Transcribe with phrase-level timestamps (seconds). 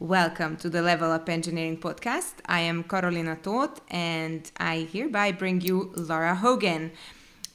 [0.00, 2.34] Welcome to the Level Up Engineering Podcast.
[2.46, 6.92] I am Carolina Toth and I hereby bring you Lara Hogan.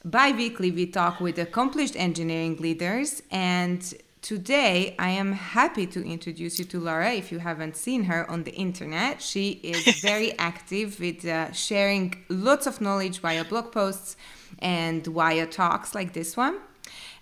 [0.04, 6.58] Bi weekly, we talk with accomplished engineering leaders, and today I am happy to introduce
[6.58, 9.22] you to Lara if you haven't seen her on the internet.
[9.22, 14.18] She is very active with uh, sharing lots of knowledge via blog posts
[14.58, 16.58] and via talks like this one.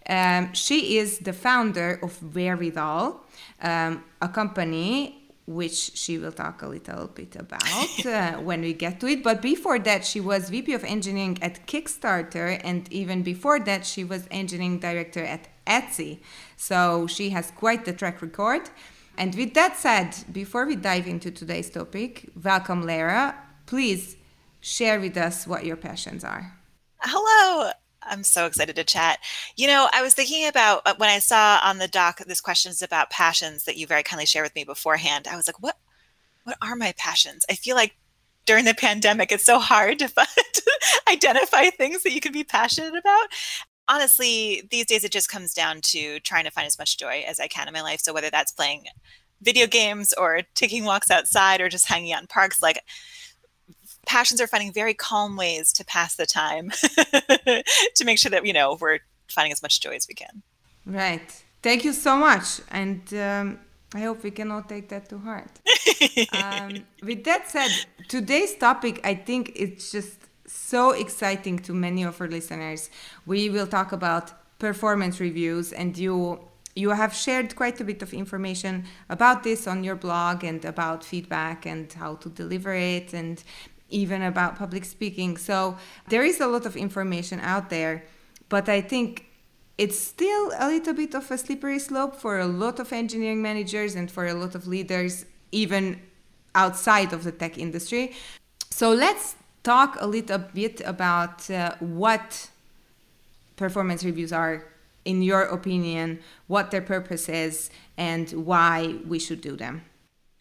[0.09, 3.22] Um, she is the founder of Wherewithal,
[3.63, 9.01] um, a company which she will talk a little bit about uh, when we get
[9.01, 9.23] to it.
[9.25, 14.05] But before that, she was VP of Engineering at Kickstarter, and even before that, she
[14.05, 16.21] was Engineering Director at Etsy.
[16.57, 18.71] So she has quite the track record.
[19.19, 23.37] And with that said, before we dive into today's topic, welcome, Lara.
[23.67, 24.17] Please
[24.61, 26.57] share with us what your passions are.
[27.01, 27.73] Hello.
[28.07, 29.19] I'm so excited to chat.
[29.57, 32.83] You know, I was thinking about uh, when I saw on the doc this questions
[32.83, 35.29] about passions that you very kindly shared with me beforehand.
[35.29, 35.77] I was like, what
[36.45, 37.45] what are my passions?
[37.49, 37.95] I feel like
[38.47, 40.73] during the pandemic it's so hard to, find, to
[41.09, 43.29] identify things that you can be passionate about.
[43.89, 47.41] Honestly, these days it just comes down to trying to find as much joy as
[47.41, 48.01] I can in my life.
[48.01, 48.85] So whether that's playing
[49.41, 52.81] video games or taking walks outside or just hanging out in parks, like
[54.07, 56.71] passions are finding very calm ways to pass the time
[57.95, 60.43] to make sure that you know we're finding as much joy as we can.
[60.85, 61.45] Right.
[61.63, 62.61] Thank you so much.
[62.71, 63.61] And um,
[63.95, 65.55] i hope we can all take that to heart.
[66.33, 67.71] Um, with that said
[68.09, 70.19] today's topic i think it's just
[70.53, 72.91] so exciting to many of our listeners.
[73.27, 76.41] We will talk about performance reviews and you
[76.75, 81.05] you have shared quite a bit of information about this on your blog and about
[81.05, 83.13] feedback and how to deliver it.
[83.13, 83.45] And
[83.93, 85.37] even about public speaking.
[85.37, 85.77] So
[86.09, 88.05] there is a lot of information out there,
[88.49, 89.27] but I think
[89.79, 93.95] it's still a little bit of a slippery slope for a lot of engineering managers
[93.95, 96.01] and for a lot of leaders, even
[96.55, 98.15] outside of the tech industry.
[98.71, 102.51] So let's talk a little bit about uh, what
[103.57, 104.65] performance reviews are
[105.05, 109.83] in your opinion, what their purpose is, and why we should do them.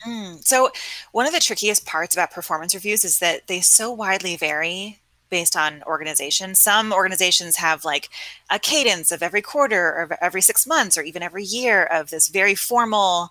[0.05, 0.45] Mm.
[0.45, 0.71] So,
[1.11, 5.55] one of the trickiest parts about performance reviews is that they so widely vary based
[5.55, 6.53] on organization.
[6.53, 8.09] Some organizations have like
[8.51, 12.27] a cadence of every quarter or every six months or even every year of this
[12.27, 13.29] very formal,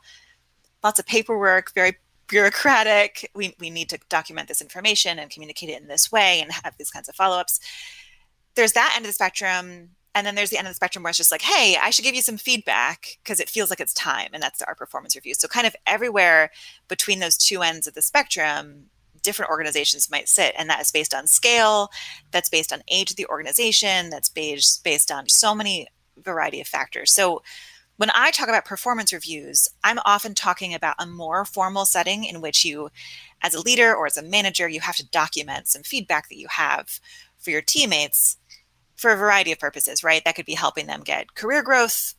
[0.83, 3.31] lots of paperwork, very bureaucratic.
[3.35, 6.77] We, we need to document this information and communicate it in this way and have
[6.79, 7.61] these kinds of follow ups.
[8.55, 11.11] There's that end of the spectrum and then there's the end of the spectrum where
[11.11, 13.95] it's just like hey i should give you some feedback because it feels like it's
[13.95, 15.35] time and that's our performance review.
[15.35, 16.51] So kind of everywhere
[16.89, 18.87] between those two ends of the spectrum
[19.23, 21.91] different organizations might sit and that is based on scale
[22.31, 25.87] that's based on age of the organization that's based based on so many
[26.23, 27.13] variety of factors.
[27.13, 27.43] So
[27.97, 32.41] when i talk about performance reviews i'm often talking about a more formal setting in
[32.41, 32.89] which you
[33.43, 36.49] as a leader or as a manager you have to document some feedback that you
[36.49, 36.99] have
[37.39, 38.39] for your teammates
[39.01, 40.23] for a variety of purposes, right?
[40.25, 42.15] That could be helping them get career growth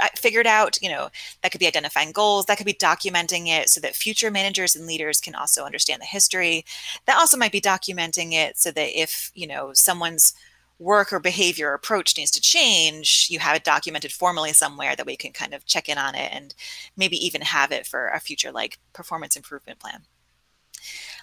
[0.00, 1.08] uh, figured out, you know,
[1.40, 4.88] that could be identifying goals, that could be documenting it so that future managers and
[4.88, 6.64] leaders can also understand the history.
[7.06, 10.34] That also might be documenting it so that if, you know, someone's
[10.80, 15.06] work or behavior or approach needs to change, you have it documented formally somewhere that
[15.06, 16.56] we can kind of check in on it and
[16.96, 20.02] maybe even have it for a future like performance improvement plan.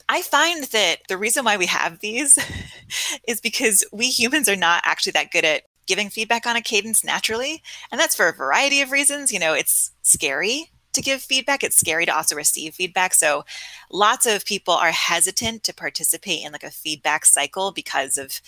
[0.10, 2.40] I find that the reason why we have these
[3.28, 7.04] is because we humans are not actually that good at giving feedback on a cadence
[7.04, 7.64] naturally.
[7.92, 9.32] And that's for a variety of reasons.
[9.32, 13.14] You know, it's scary to give feedback, it's scary to also receive feedback.
[13.14, 13.46] So
[13.92, 18.42] lots of people are hesitant to participate in like a feedback cycle because of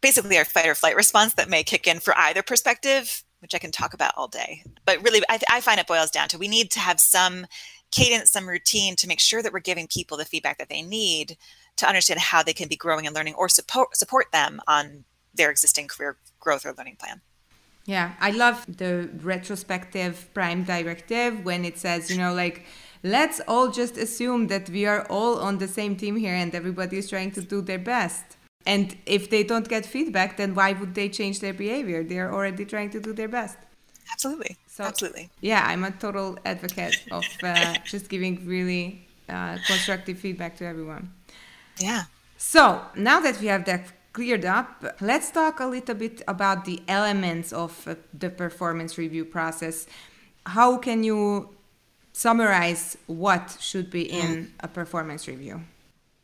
[0.00, 3.58] basically our fight or flight response that may kick in for either perspective which I
[3.58, 4.62] can talk about all day.
[4.86, 7.44] But really, I, I, find it boils down to we need to have some
[7.92, 11.36] cadence, some routine to make sure that we're giving people the feedback that they need
[11.76, 15.04] to understand how they can be growing and learning or support support them on
[15.34, 17.20] their existing career growth or learning plan.
[17.84, 22.64] Yeah, I love the retrospective prime directive when it says, you know, like
[23.02, 26.98] let's all just assume that we are all on the same team here and everybody
[26.98, 28.36] is trying to do their best.
[28.64, 32.04] And if they don't get feedback, then why would they change their behavior?
[32.04, 33.58] They're already trying to do their best.
[34.12, 34.56] Absolutely.
[34.66, 35.30] So, Absolutely.
[35.40, 41.12] Yeah, I'm a total advocate of uh, just giving really uh, constructive feedback to everyone.
[41.78, 42.04] Yeah.
[42.36, 46.82] So now that we have that cleared up, let's talk a little bit about the
[46.88, 49.86] elements of uh, the performance review process.
[50.44, 51.50] How can you
[52.12, 54.50] summarize what should be in mm.
[54.60, 55.62] a performance review?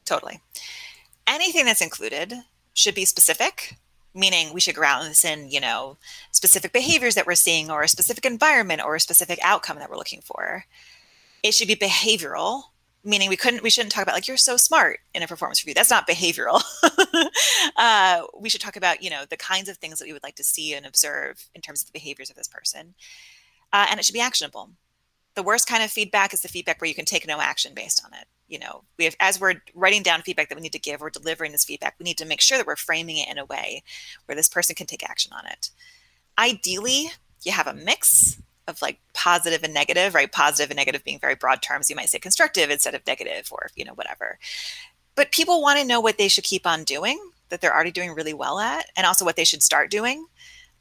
[0.05, 0.41] Totally.
[1.27, 2.35] Anything that's included
[2.75, 3.77] should be specific,
[4.19, 5.97] meaning we should ground this in, you know,
[6.33, 9.97] specific behaviors that we're seeing or a specific environment or a specific outcome that we're
[9.97, 10.65] looking for.
[11.43, 12.65] It should be behavioral,
[13.05, 15.75] meaning we couldn't we shouldn't talk about like you're so smart in a performance review.
[15.75, 16.63] That's not behavioral.
[17.77, 20.35] Uh, we should talk about you know the kinds of things that we would like
[20.37, 22.95] to see and observe in terms of the behaviors of this person.
[23.73, 24.71] Uh, and it should be actionable
[25.39, 28.03] the worst kind of feedback is the feedback where you can take no action based
[28.05, 28.83] on it you know?
[28.99, 31.65] We have as we're writing down feedback that we need to give or delivering this
[31.65, 33.85] feedback we need to make sure that we're framing it in a way
[34.27, 35.71] where this person can take action on it.
[36.39, 37.11] Ideally
[37.45, 40.33] you have a mix of like positive and negative right?
[40.33, 41.89] Positive and negative being very broad terms.
[41.89, 44.39] You might say constructive instead of negative or you know whatever.
[45.15, 47.21] But people want to know what they should keep on doing
[47.51, 50.27] that they're already doing really well at and also what they should start doing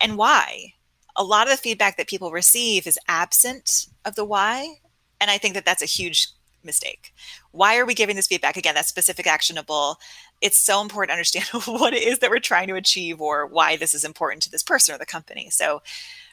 [0.02, 0.74] and why
[1.18, 4.76] a lot of the feedback that people receive is absent of the why
[5.20, 6.30] and i think that that's a huge
[6.68, 7.16] mistake.
[7.52, 8.58] Why are we giving this feedback?
[8.58, 9.98] Again, that's specific, actionable.
[10.42, 13.76] It's so important to understand what it is that we're trying to achieve or why
[13.76, 15.50] this is important to this person or the company.
[15.50, 15.82] So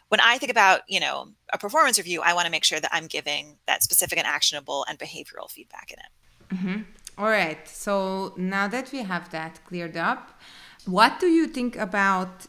[0.08, 2.90] when I think about, you know, a performance review, I want to make sure that
[2.92, 6.54] I'm giving that specific and actionable and behavioral feedback in it.
[6.54, 6.82] Mm-hmm.
[7.16, 7.66] All right.
[7.68, 10.38] So now that we have that cleared up,
[10.84, 12.46] what do you think about?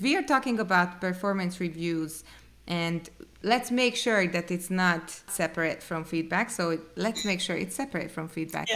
[0.00, 2.24] We are talking about performance reviews
[2.66, 3.08] and
[3.42, 6.50] let's make sure that it's not separate from feedback.
[6.50, 8.68] So let's make sure it's separate from feedback.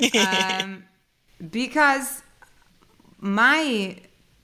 [0.00, 0.62] Yeah.
[0.62, 0.84] um,
[1.50, 2.22] because
[3.18, 3.96] my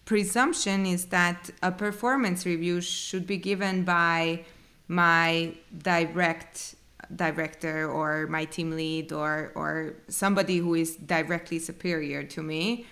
[0.04, 4.44] presumption is that a performance review should be given by
[4.88, 6.74] my direct
[7.14, 12.86] director or my team lead or or somebody who is directly superior to me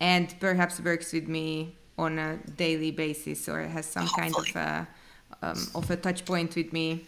[0.00, 4.30] and perhaps works with me on a daily basis or has some Hopefully.
[4.30, 4.88] kind of a
[5.42, 7.04] um, of a touch point with me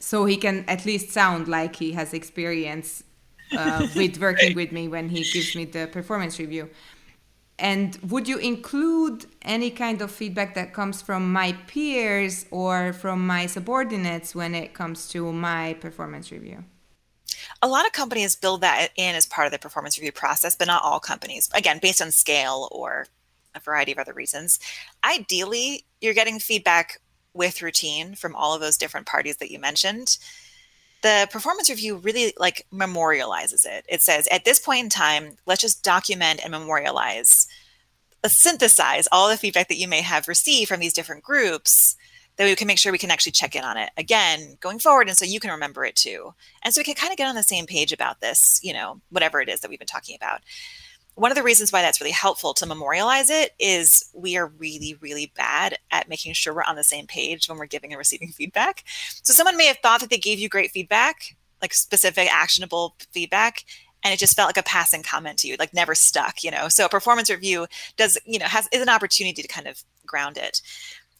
[0.00, 3.04] so he can at least sound like he has experience
[3.56, 6.70] uh, with working with me when he gives me the performance review.
[7.58, 13.26] And would you include any kind of feedback that comes from my peers or from
[13.26, 16.64] my subordinates when it comes to my performance review?
[17.60, 20.68] A lot of companies build that in as part of the performance review process but
[20.68, 21.50] not all companies.
[21.54, 23.06] Again based on scale or
[23.54, 24.58] a variety of other reasons.
[25.04, 27.00] Ideally you're getting feedback
[27.32, 30.18] with routine from all of those different parties that you mentioned.
[31.02, 33.86] The performance review really like memorializes it.
[33.88, 37.46] It says at this point in time let's just document and memorialize
[38.22, 41.96] uh, synthesize all the feedback that you may have received from these different groups
[42.36, 45.08] that we can make sure we can actually check in on it again going forward
[45.08, 46.34] and so you can remember it too.
[46.62, 49.00] And so we can kind of get on the same page about this you know
[49.10, 50.40] whatever it is that we've been talking about
[51.14, 54.96] one of the reasons why that's really helpful to memorialize it is we are really,
[55.00, 58.28] really bad at making sure we're on the same page when we're giving and receiving
[58.32, 58.84] feedback.
[59.22, 63.64] So someone may have thought that they gave you great feedback, like specific, actionable feedback,
[64.02, 66.68] and it just felt like a passing comment to you, like never stuck, you know.
[66.68, 67.66] So a performance review
[67.96, 70.62] does, you know, has is an opportunity to kind of ground it.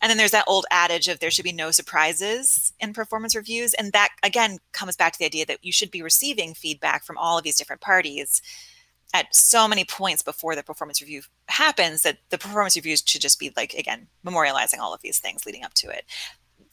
[0.02, 3.74] And then there's that old adage of there should be no surprises in performance reviews.
[3.74, 7.18] And that again comes back to the idea that you should be receiving feedback from
[7.18, 8.40] all of these different parties
[9.12, 13.38] at so many points before the performance review happens that the performance reviews should just
[13.38, 16.04] be like again memorializing all of these things leading up to it.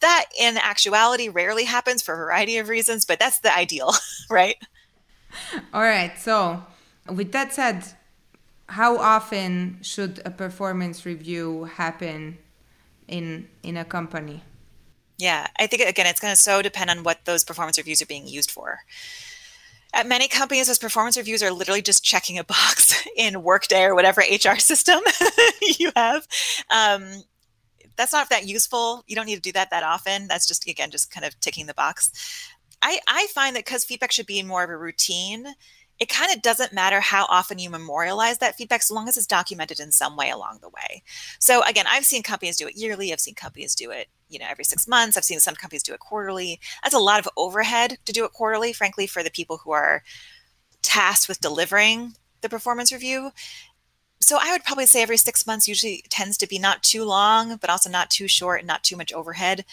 [0.02, 3.94] That in actuality rarely happens for a variety of reasons but that's the ideal
[4.30, 4.58] right?
[5.74, 6.64] All right so
[7.10, 7.84] with that said
[8.70, 12.38] how often should a performance review happen
[13.08, 14.44] in in a company?
[15.18, 18.06] Yeah i think again it's going to so depend on what those performance reviews are
[18.06, 18.82] being used for
[19.94, 23.96] at many companies, those performance reviews are literally just checking a box in Workday or
[23.96, 25.00] whatever HR system
[25.80, 26.28] you have.
[26.70, 27.24] Um,
[27.96, 29.04] that's not that useful.
[29.08, 30.28] You don't need to do that that often.
[30.28, 32.12] That's just again just kind of ticking the box.
[32.82, 35.48] I, I find that because feedback should be more of a routine,
[36.00, 39.26] it kind of doesn't matter how often you memorialize that feedback so long as it's
[39.26, 41.04] documented in some way along the way.
[41.40, 44.46] So again, I've seen companies do it yearly, I've seen companies do it, you know,
[44.50, 45.18] every 6 months.
[45.18, 46.60] I've seen some companies do it quarterly.
[46.84, 50.04] That's a lot of overhead to do it quarterly, frankly, for the people who are
[50.82, 53.32] tasked with delivering the performance review.
[54.20, 57.58] So I would probably say every 6 months usually tends to be not too long,
[57.58, 59.66] but also not too short and not too much overhead.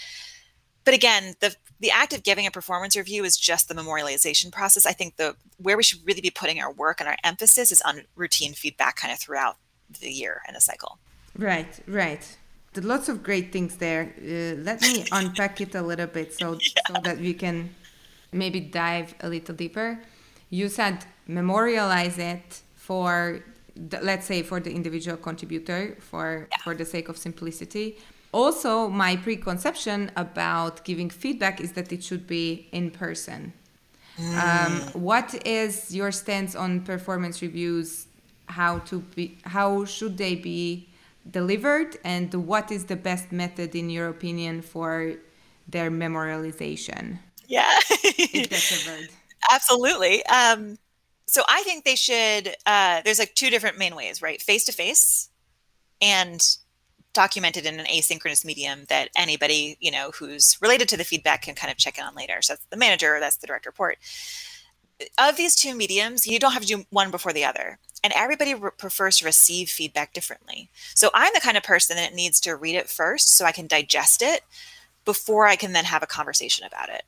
[0.84, 4.86] But again, the the act of giving a performance review is just the memorialization process.
[4.86, 7.80] I think the where we should really be putting our work and our emphasis is
[7.82, 9.56] on routine feedback kind of throughout
[10.00, 10.98] the year and the cycle.
[11.36, 12.24] Right, right.
[12.76, 14.14] lots of great things there.
[14.18, 16.82] Uh, let me unpack it a little bit so yeah.
[16.86, 17.74] so that we can
[18.32, 20.00] maybe dive a little deeper.
[20.50, 23.42] You said memorialize it for
[23.74, 26.58] the, let's say for the individual contributor for yeah.
[26.62, 27.98] for the sake of simplicity.
[28.34, 33.52] Also, my preconception about giving feedback is that it should be in person.
[34.18, 34.34] Mm.
[34.44, 38.06] Um, what is your stance on performance reviews?
[38.46, 39.38] How to be?
[39.44, 40.88] How should they be?
[41.30, 45.14] delivered and what is the best method in your opinion for
[45.66, 47.78] their memorialization yeah
[49.50, 50.78] absolutely um,
[51.26, 54.72] so i think they should uh, there's like two different main ways right face to
[54.72, 55.30] face
[56.02, 56.40] and
[57.14, 61.54] documented in an asynchronous medium that anybody you know who's related to the feedback can
[61.54, 63.98] kind of check in on later so that's the manager that's the direct report
[65.18, 68.54] of these two mediums you don't have to do one before the other and everybody
[68.54, 70.68] re- prefers to receive feedback differently.
[70.94, 73.66] So I'm the kind of person that needs to read it first so I can
[73.66, 74.42] digest it
[75.06, 77.04] before I can then have a conversation about it.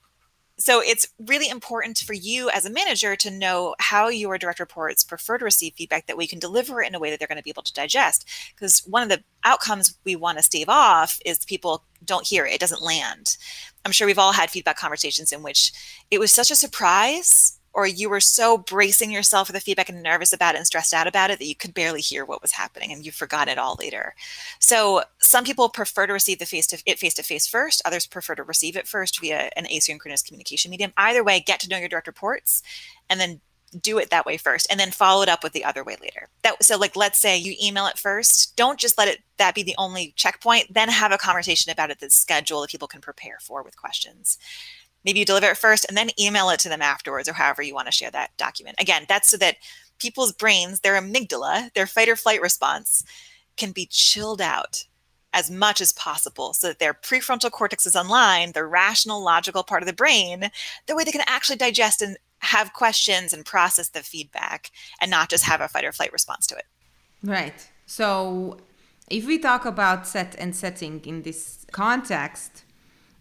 [0.59, 5.05] So it's really important for you as a manager to know how your direct reports
[5.05, 7.37] prefer to receive feedback that we can deliver it in a way that they're going
[7.37, 8.27] to be able to digest.
[8.55, 12.55] Because one of the outcomes we want to stave off is people don't hear it,
[12.55, 13.37] it doesn't land.
[13.85, 15.73] I'm sure we've all had feedback conversations in which
[16.11, 20.03] it was such a surprise or you were so bracing yourself for the feedback and
[20.03, 22.53] nervous about it and stressed out about it that you could barely hear what was
[22.53, 24.15] happening and you forgot it all later.
[24.59, 27.83] So some people prefer to receive the face to it face to face first.
[27.85, 30.95] Others prefer to receive it first via an asynchronous communication medium.
[30.97, 32.63] Either way, get to know your direct reports
[33.11, 33.43] and then
[33.83, 36.29] do it that way first and then follow it up with the other way later
[36.43, 39.63] that so like let's say you email it first don't just let it that be
[39.63, 43.39] the only checkpoint then have a conversation about it that's schedule that people can prepare
[43.41, 44.39] for with questions
[45.07, 47.75] maybe you deliver it first and then email it to them afterwards or however you
[47.75, 48.77] want to share that document.
[48.79, 49.57] Again, that's so that
[49.99, 53.05] people's brains, their amygdala, their fight or flight response
[53.57, 54.85] can be chilled out
[55.33, 59.83] as much as possible so that their prefrontal cortex is online, the rational, logical part
[59.83, 60.51] of the brain,
[60.87, 64.71] the way they can actually digest and have questions and process the feedback
[65.01, 66.65] and not just have a fight or flight response to it.
[67.23, 67.69] Right.
[67.87, 68.59] So
[69.11, 72.65] if we talk about set and setting in this context,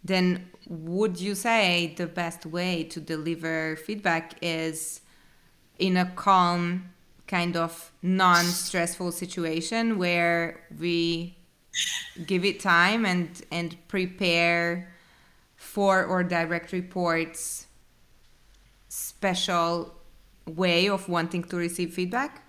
[0.05, 5.01] then would you say the best way to deliver feedback is
[5.79, 6.89] in a calm
[7.27, 11.35] kind of non-stressful situation where we
[12.25, 14.93] give it time and and prepare
[15.55, 17.65] for or direct reports
[18.87, 19.93] special
[20.45, 22.43] way of wanting to receive feedback?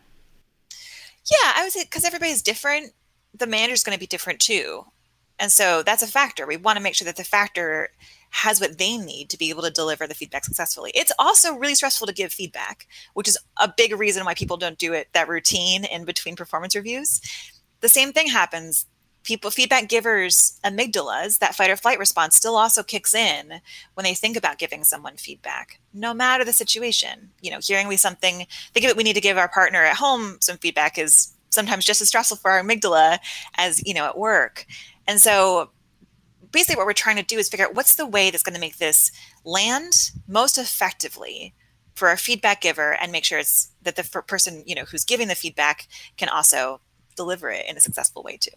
[1.24, 2.92] Yeah i would say because everybody's different
[3.34, 4.84] the manager's going to be different too
[5.38, 6.46] and so that's a factor.
[6.46, 7.90] We want to make sure that the factor
[8.30, 10.90] has what they need to be able to deliver the feedback successfully.
[10.94, 14.78] It's also really stressful to give feedback, which is a big reason why people don't
[14.78, 17.20] do it that routine in between performance reviews.
[17.80, 18.86] The same thing happens.
[19.22, 23.60] People, feedback givers, amygdalas, that fight or flight response still also kicks in
[23.94, 27.30] when they think about giving someone feedback, no matter the situation.
[27.40, 29.96] You know, hearing we something, think of it, we need to give our partner at
[29.96, 33.18] home some feedback is sometimes just as stressful for our amygdala
[33.56, 34.66] as, you know, at work.
[35.06, 35.70] And so
[36.52, 38.60] basically what we're trying to do is figure out what's the way that's going to
[38.60, 39.12] make this
[39.44, 39.92] land
[40.26, 41.54] most effectively
[41.94, 45.28] for our feedback giver and make sure it's that the person you know who's giving
[45.28, 46.80] the feedback can also
[47.16, 48.50] deliver it in a successful way too.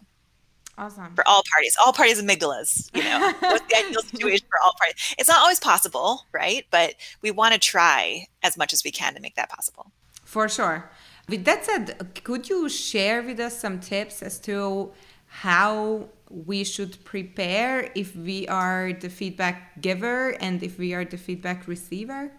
[0.78, 1.14] Awesome.
[1.14, 3.32] For all parties all parties amygdalas you know.
[3.40, 5.14] What's the ideal situation for all parties?
[5.18, 6.64] It's not always possible right?
[6.70, 9.90] But we want to try as much as we can to make that possible.
[10.24, 10.90] For sure.
[11.28, 14.92] With that said could you share with us some tips as to
[15.26, 21.18] how we should prepare if we are the feedback giver and if we are the
[21.18, 22.32] feedback receiver?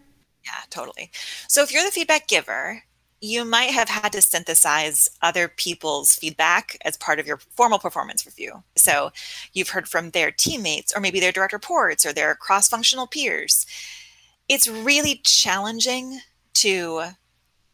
[0.46, 1.12] Yeah, totally.
[1.48, 2.84] So if you're the feedback giver,
[3.20, 8.26] you might have had to synthesize other people's feedback as part of your formal performance
[8.26, 8.64] review.
[8.76, 9.12] So
[9.54, 13.68] you've heard from their teammates, or maybe their direct reports, or their cross functional peers.
[14.50, 16.22] It's really challenging
[16.56, 17.04] to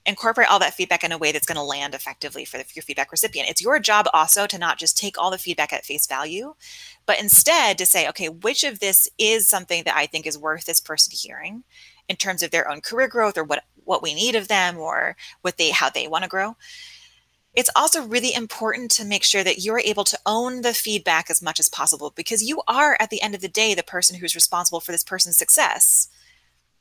[0.07, 2.81] incorporate all that feedback in a way that's going to land effectively for the, your
[2.81, 3.49] feedback recipient.
[3.49, 6.55] It's your job also to not just take all the feedback at face value,
[7.05, 10.65] but instead to say, okay, which of this is something that I think is worth
[10.65, 11.63] this person hearing
[12.07, 15.15] in terms of their own career growth or what what we need of them or
[15.41, 16.55] what they how they want to grow.
[17.53, 21.41] It's also really important to make sure that you're able to own the feedback as
[21.41, 24.35] much as possible because you are at the end of the day the person who's
[24.35, 26.07] responsible for this person's success.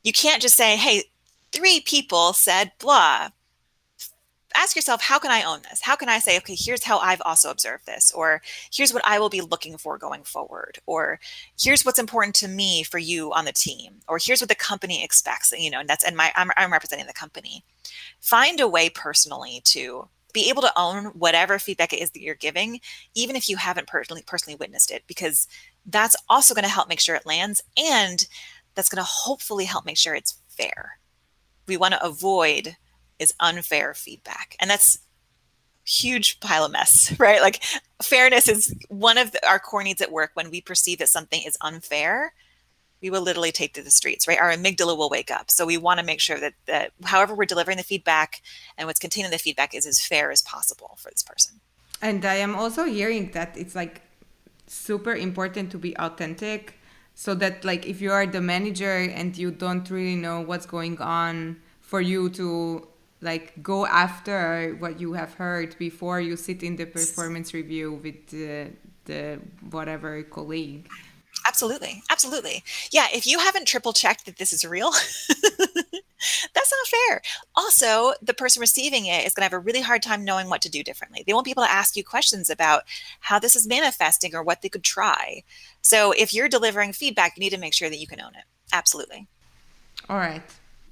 [0.03, 1.05] You can't just say, "Hey,
[1.53, 3.29] three people said blah.
[4.55, 5.83] Ask yourself how can i own this?
[5.83, 8.41] How can i say okay here's how i've also observed this or
[8.73, 11.21] here's what i will be looking for going forward or
[11.61, 15.05] here's what's important to me for you on the team or here's what the company
[15.05, 17.65] expects you know and that's and my i'm, I'm representing the company.
[18.21, 22.35] Find a way personally to be able to own whatever feedback it is that you're
[22.35, 22.79] giving,
[23.15, 25.49] even if you haven't personally personally witnessed it, because
[25.87, 28.27] that's also going to help make sure it lands and
[28.75, 30.99] that's going to hopefully help make sure it's fair.
[31.67, 32.77] We want to avoid
[33.19, 34.57] is unfair feedback.
[34.61, 34.99] And that's
[35.85, 37.41] huge pile of mess, right?
[37.41, 37.63] Like
[38.03, 41.43] fairness is one of the, our core needs at work when we perceive that something
[41.43, 42.33] is unfair
[43.03, 44.39] we will literally take to the streets, right?
[44.39, 45.51] Our amygdala will wake up.
[45.51, 48.43] So we want to make sure that, that however we're delivering the feedback
[48.77, 51.61] and what's contained in the feedback is as fair as possible for this person.
[52.01, 54.03] And I am also hearing that it's like
[54.67, 56.79] super important to be authentic
[57.17, 61.01] so that like if you are the manager and you don't really know what's going
[61.01, 62.87] on for you to
[63.23, 68.27] like go after what you have heard before you sit in the performance review with
[68.29, 68.71] the,
[69.07, 70.87] the whatever colleague
[71.47, 72.03] Absolutely.
[72.11, 72.65] Absolutely.
[72.91, 73.07] Yeah.
[73.13, 74.91] If you haven't triple checked that this is real,
[76.55, 77.23] that's not fair.
[77.55, 80.63] Also, the person receiving it is going to have a really hard time knowing what
[80.63, 81.23] to do differently.
[81.27, 82.83] They won't be able to ask you questions about
[83.21, 85.43] how this is manifesting or what they could try.
[85.83, 88.45] So, if you're delivering feedback, you need to make sure that you can own it.
[88.73, 89.27] Absolutely.
[90.09, 90.43] All right.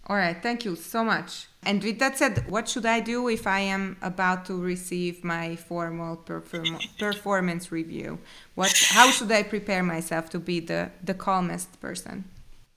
[0.07, 0.41] All right.
[0.43, 1.47] Thank you so much.
[1.63, 5.57] And with that said, what should I do if I am about to receive my
[5.57, 8.19] formal perform- performance review?
[8.55, 12.25] What, how should I prepare myself to be the, the calmest person?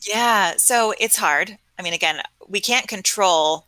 [0.02, 1.58] Yeah, so it's hard.
[1.78, 3.66] I mean, again, we can't control,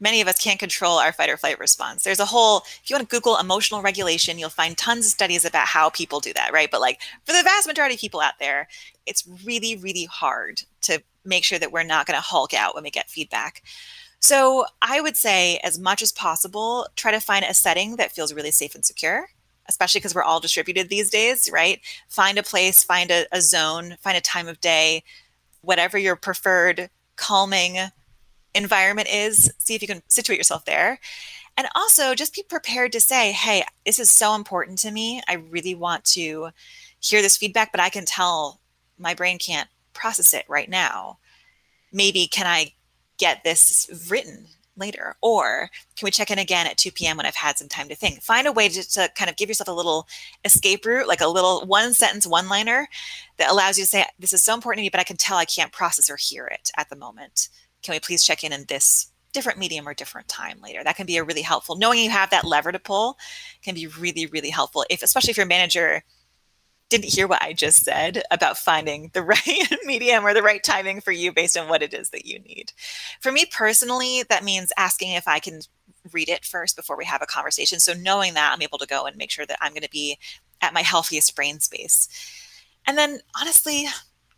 [0.00, 2.04] many of us can't control our fight or flight response.
[2.04, 5.44] There's a whole, if you want to Google emotional regulation, you'll find tons of studies
[5.44, 6.70] about how people do that, right?
[6.70, 8.68] But like for the vast majority of people out there,
[9.06, 12.84] it's really, really hard to make sure that we're not going to hulk out when
[12.84, 13.62] we get feedback.
[14.20, 18.34] So I would say, as much as possible, try to find a setting that feels
[18.34, 19.28] really safe and secure,
[19.68, 21.80] especially because we're all distributed these days, right?
[22.08, 25.04] Find a place, find a, a zone, find a time of day,
[25.60, 27.78] whatever your preferred calming
[28.54, 29.52] environment is.
[29.58, 30.98] See if you can situate yourself there.
[31.58, 35.20] And also just be prepared to say, hey, this is so important to me.
[35.28, 36.50] I really want to
[37.00, 38.60] hear this feedback, but I can tell
[38.96, 41.18] my brain can't process it right now.
[41.92, 42.74] Maybe can I
[43.18, 44.46] get this written
[44.78, 45.16] later?
[45.20, 47.16] Or can we check in again at 2 p.m.
[47.16, 48.22] when I've had some time to think?
[48.22, 50.06] Find a way to, to kind of give yourself a little
[50.44, 52.88] escape route, like a little one sentence, one liner
[53.36, 55.36] that allows you to say, This is so important to me, but I can tell
[55.36, 57.48] I can't process or hear it at the moment.
[57.82, 60.82] Can we please check in in this different medium or different time later?
[60.82, 61.76] That can be a really helpful.
[61.76, 63.18] Knowing you have that lever to pull
[63.62, 64.84] can be really, really helpful.
[64.90, 66.02] If especially if your manager
[66.88, 71.00] didn't hear what I just said about finding the right medium or the right timing
[71.00, 72.72] for you based on what it is that you need.
[73.20, 75.60] For me personally, that means asking if I can
[76.12, 77.80] read it first before we have a conversation.
[77.80, 80.18] So knowing that, I'm able to go and make sure that I'm going to be
[80.60, 82.08] at my healthiest brain space.
[82.86, 83.86] And then honestly,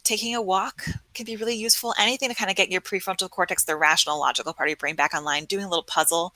[0.02, 0.84] taking a walk
[1.14, 1.94] can be really useful.
[1.98, 4.96] Anything to kind of get your prefrontal cortex, the rational, logical part of your brain
[4.96, 6.34] back online, doing a little puzzle.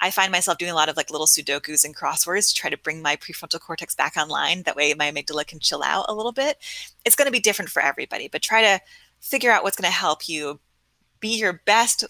[0.00, 2.76] I find myself doing a lot of like little Sudokus and crosswords to try to
[2.76, 4.62] bring my prefrontal cortex back online.
[4.62, 6.58] That way my amygdala can chill out a little bit.
[7.04, 8.80] It's going to be different for everybody, but try to
[9.20, 10.60] figure out what's going to help you
[11.20, 12.04] be your best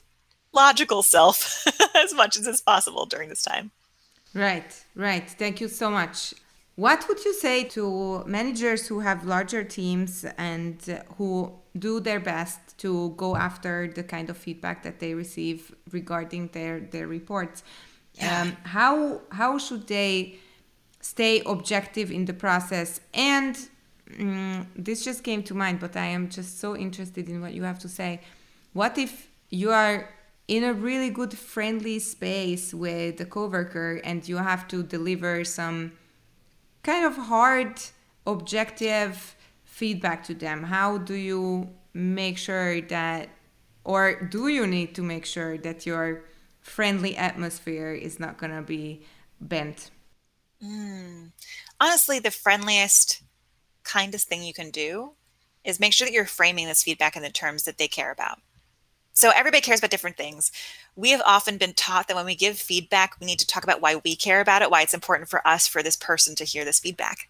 [0.53, 3.71] logical self as much as is possible during this time.
[4.33, 5.29] Right, right.
[5.31, 6.35] Thank you so much.
[6.77, 10.77] What would you say to managers who have larger teams and
[11.17, 16.49] who do their best to go after the kind of feedback that they receive regarding
[16.49, 17.63] their their reports?
[18.15, 18.43] Yeah.
[18.43, 20.39] Um, how how should they
[21.01, 23.01] stay objective in the process?
[23.13, 23.57] And
[24.19, 27.63] um, this just came to mind, but I am just so interested in what you
[27.63, 28.21] have to say.
[28.73, 30.09] What if you are
[30.49, 35.93] in a really good friendly space with a coworker and you have to deliver some
[36.83, 37.81] kind of hard
[38.27, 39.35] objective
[39.65, 43.29] feedback to them how do you make sure that
[43.85, 46.25] or do you need to make sure that your
[46.61, 49.03] friendly atmosphere is not going to be
[49.41, 49.91] bent
[50.63, 51.31] mm.
[51.81, 53.23] honestly the friendliest
[53.85, 55.13] kindest thing you can do
[55.65, 58.41] is make sure that you're framing this feedback in the terms that they care about
[59.15, 60.51] so everybody cares about different things.
[60.97, 63.81] We have often been taught that when we give feedback, we need to talk about
[63.81, 66.65] why we care about it, why it's important for us, for this person to hear
[66.65, 67.29] this feedback.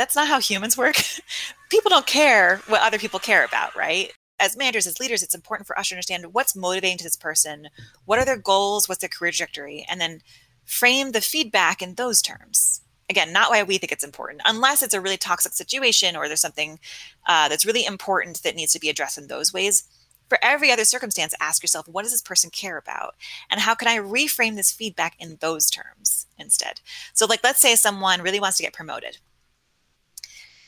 [0.00, 0.96] That's not how humans work.
[1.68, 4.10] people don't care what other people care about, right?
[4.38, 7.68] As managers, as leaders, it's important for us to understand what's motivating to this person,
[8.06, 10.22] what are their goals, what's their career trajectory, and then
[10.64, 14.94] frame the feedback in those terms again not why we think it's important unless it's
[14.94, 16.78] a really toxic situation or there's something
[17.26, 19.82] uh, that's really important that needs to be addressed in those ways
[20.30, 23.16] for every other circumstance, ask yourself, what does this person care about?
[23.50, 26.80] And how can I reframe this feedback in those terms instead?
[27.12, 29.18] So, like, let's say someone really wants to get promoted.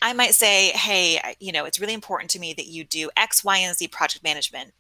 [0.03, 3.45] I might say, hey, you know, it's really important to me that you do X,
[3.45, 4.73] Y, and Z project management.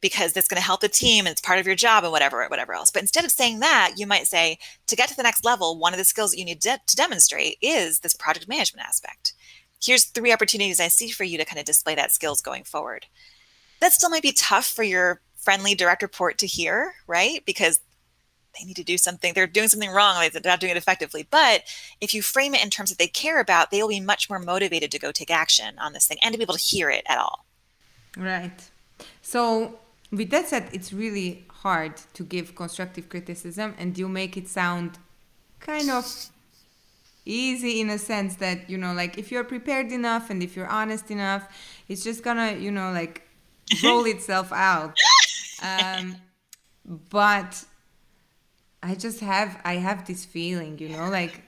[0.00, 2.44] because that's going to help the team and it's part of your job and whatever
[2.48, 2.90] whatever else.
[2.90, 5.94] But instead of saying that you might say to get to the next level one
[5.94, 9.32] of the skills that you need to, to demonstrate is this project management aspect.
[9.80, 13.06] Here's three opportunities i see for you to kind of display that skills going forward.
[13.80, 17.44] That still might be tough for your friendly direct report to hear right?
[17.46, 17.78] Because
[18.58, 21.26] they need to do something they're doing something wrong they're not doing it effectively.
[21.30, 21.62] But
[22.00, 24.38] if you frame it in terms that they care about they will be much more
[24.38, 27.04] motivated to go take action on this thing and to be able to hear it
[27.08, 27.44] at all.
[28.16, 28.70] Right.
[29.20, 29.78] So
[30.10, 34.98] with that said it's really hard to give constructive criticism and you make it sound
[35.60, 36.04] kind of
[37.24, 40.66] easy in a sense that you know like if you're prepared enough and if you're
[40.66, 41.46] honest enough
[41.88, 43.22] it's just gonna you know like
[43.84, 44.96] roll itself out.
[45.62, 46.16] Um,
[47.10, 47.64] but
[48.82, 51.42] I just have I have this feeling, you know, like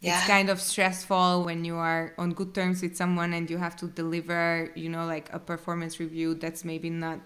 [0.00, 0.18] yeah.
[0.18, 3.76] it's kind of stressful when you are on good terms with someone and you have
[3.76, 7.20] to deliver, you know, like a performance review that's maybe not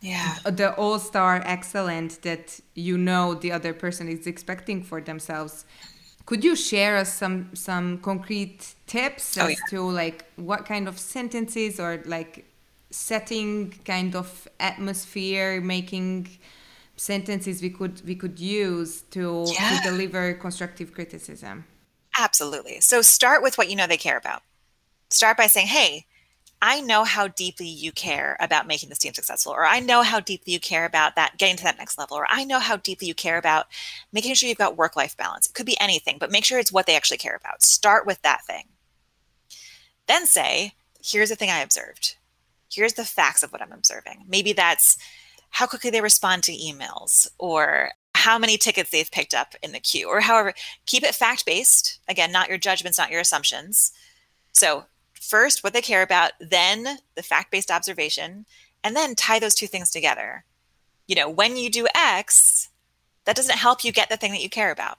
[0.00, 5.64] yeah the all-star excellent that you know the other person is expecting for themselves
[6.26, 9.56] could you share us some some concrete tips oh, as yeah.
[9.70, 12.44] to like what kind of sentences or like
[12.90, 16.28] setting kind of atmosphere making
[16.96, 19.78] sentences we could we could use to, yeah.
[19.78, 21.64] to deliver constructive criticism.
[22.18, 22.80] Absolutely.
[22.80, 24.42] So start with what you know they care about.
[25.10, 26.06] Start by saying hey
[26.62, 30.18] i know how deeply you care about making this team successful or i know how
[30.20, 33.06] deeply you care about that getting to that next level or i know how deeply
[33.06, 33.66] you care about
[34.12, 35.46] making sure you've got work life balance.
[35.46, 37.62] It could be anything but make sure it's what they actually care about.
[37.62, 38.64] Start with that thing.
[40.06, 40.72] Then say
[41.04, 42.16] here's the thing i observed.
[42.70, 44.24] Here's the facts of what i'm observing.
[44.28, 44.96] Maybe that's
[45.50, 49.78] how quickly they respond to emails or how many tickets they've picked up in the
[49.78, 50.54] queue or however
[50.86, 53.92] keep it fact based again not your judgments not your assumptions.
[54.52, 58.46] So first what they care about then the fact based observation
[58.82, 60.44] and then tie those two things together.
[61.06, 62.68] You know when you do x
[63.26, 64.98] that doesn't help you get the thing that you care about.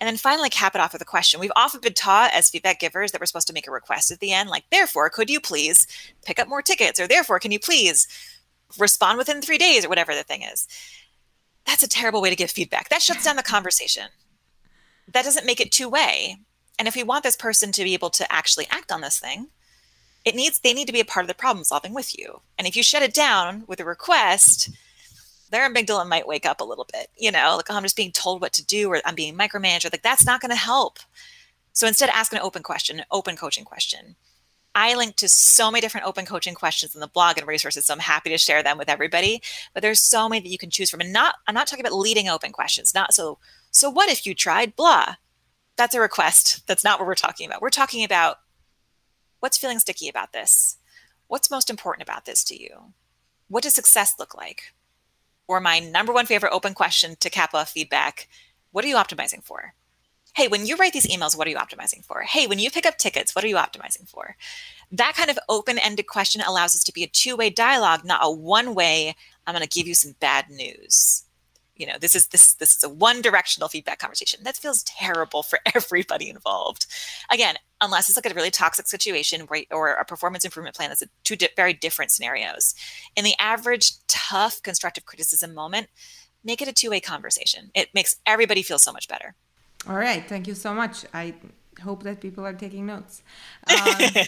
[0.00, 1.40] And then finally cap it off with a question.
[1.40, 4.20] We've often been taught as feedback givers that we're supposed to make a request at
[4.20, 5.86] the end like therefore could you please
[6.24, 7.00] pick up more tickets?
[7.00, 8.06] or therefore can you please
[8.76, 10.66] respond within three days or whatever the thing is.
[11.66, 12.88] That's a terrible way to give feedback.
[12.88, 14.08] That shuts down the conversation.
[15.12, 16.38] That doesn't make it two way.
[16.78, 19.48] And if we want this person to be able to actually act on this thing,
[20.24, 22.40] it needs they need to be a part of the problem solving with you.
[22.58, 24.70] And if you shut it down with a request,
[25.50, 28.12] their amygdala might wake up a little bit, you know, like oh, I'm just being
[28.12, 29.92] told what to do or I'm being micromanaged.
[29.92, 30.98] Like that's not going to help.
[31.72, 34.16] So instead, ask an open question, an open coaching question.
[34.78, 37.94] I link to so many different open coaching questions in the blog and resources, so
[37.94, 39.42] I'm happy to share them with everybody.
[39.74, 41.98] But there's so many that you can choose from, and not I'm not talking about
[41.98, 42.94] leading open questions.
[42.94, 43.40] Not so.
[43.72, 45.16] So what if you tried blah?
[45.76, 46.64] That's a request.
[46.68, 47.60] That's not what we're talking about.
[47.60, 48.36] We're talking about
[49.40, 50.76] what's feeling sticky about this.
[51.26, 52.94] What's most important about this to you?
[53.48, 54.74] What does success look like?
[55.48, 58.28] Or my number one favorite open question to cap off feedback:
[58.70, 59.74] What are you optimizing for?
[60.38, 62.20] Hey, when you write these emails, what are you optimizing for?
[62.20, 64.36] Hey, when you pick up tickets, what are you optimizing for?
[64.92, 68.20] That kind of open ended question allows us to be a two way dialogue, not
[68.22, 71.24] a one way, I'm going to give you some bad news.
[71.74, 74.44] You know, this is this is this is a one directional feedback conversation.
[74.44, 76.86] That feels terrible for everybody involved.
[77.32, 81.08] Again, unless it's like a really toxic situation or a performance improvement plan that's a
[81.24, 82.76] two di- very different scenarios.
[83.16, 85.88] In the average tough constructive criticism moment,
[86.44, 87.72] make it a two way conversation.
[87.74, 89.34] It makes everybody feel so much better.
[89.86, 91.04] All right, thank you so much.
[91.14, 91.34] I
[91.82, 93.22] hope that people are taking notes.
[93.70, 94.24] Um,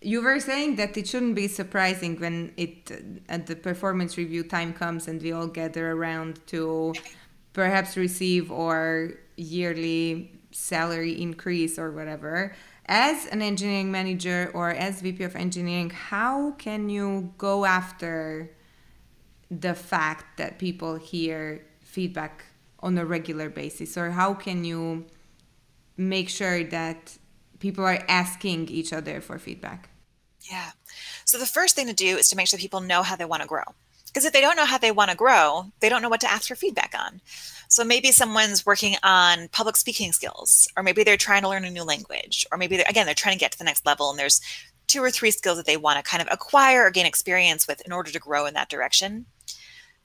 [0.00, 2.90] you were saying that it shouldn't be surprising when it
[3.28, 6.94] at the performance review time comes and we all gather around to
[7.52, 12.54] perhaps receive our yearly salary increase or whatever.
[12.86, 18.50] As an engineering manager or as VP of engineering, how can you go after
[19.50, 22.44] the fact that people hear feedback
[22.80, 23.96] on a regular basis?
[23.96, 25.06] Or how can you
[25.96, 27.18] make sure that
[27.58, 29.90] people are asking each other for feedback?
[30.50, 30.70] Yeah.
[31.24, 33.42] So the first thing to do is to make sure people know how they want
[33.42, 33.64] to grow.
[34.06, 36.30] Because if they don't know how they want to grow they don't know what to
[36.30, 37.20] ask for feedback on.
[37.68, 41.70] So maybe someone's working on public speaking skills or maybe they're trying to learn a
[41.70, 44.18] new language or maybe they're, again they're trying to get to the next level and
[44.18, 44.40] there's
[44.86, 47.82] two or three skills that they want to kind of acquire or gain experience with
[47.82, 49.26] in order to grow in that direction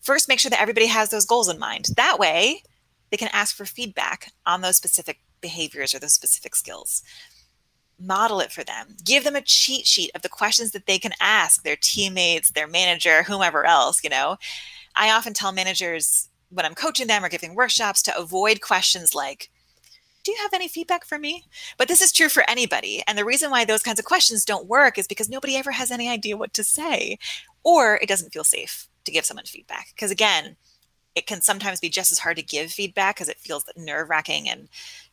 [0.04, 1.88] first make sure that everybody has those goals in mind.
[1.96, 2.62] That way,
[3.10, 7.02] they can ask for feedback on those specific behaviors or those specific skills.
[8.00, 8.96] Model it for them.
[9.04, 12.68] Give them a cheat sheet of the questions that they can ask their teammates, their
[12.68, 14.38] manager, whomever else, you know.
[14.96, 19.50] I often tell managers when I'm coaching them or giving workshops to avoid questions like,
[20.24, 21.44] do you have any feedback for me?
[21.78, 23.04] But this is true for anybody.
[23.08, 25.92] And the reason why those kinds of questions don't work is because nobody ever has
[25.92, 27.18] any idea what to say,
[27.63, 29.89] or it doesn't feel safe to give someone feedback.
[29.96, 30.56] Because again,
[31.16, 34.50] it can sometimes be just as hard to give feedback because it feels nerve wracking
[34.50, 34.68] and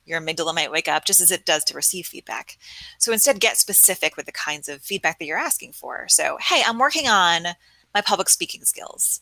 [0.06, 2.56] your amygdala might wake up just as it does to receive feedback.
[2.98, 6.06] So instead, get specific with the kinds of feedback that you're asking for.
[6.08, 7.48] So, hey, I'm working on
[7.94, 9.20] my public speaking skills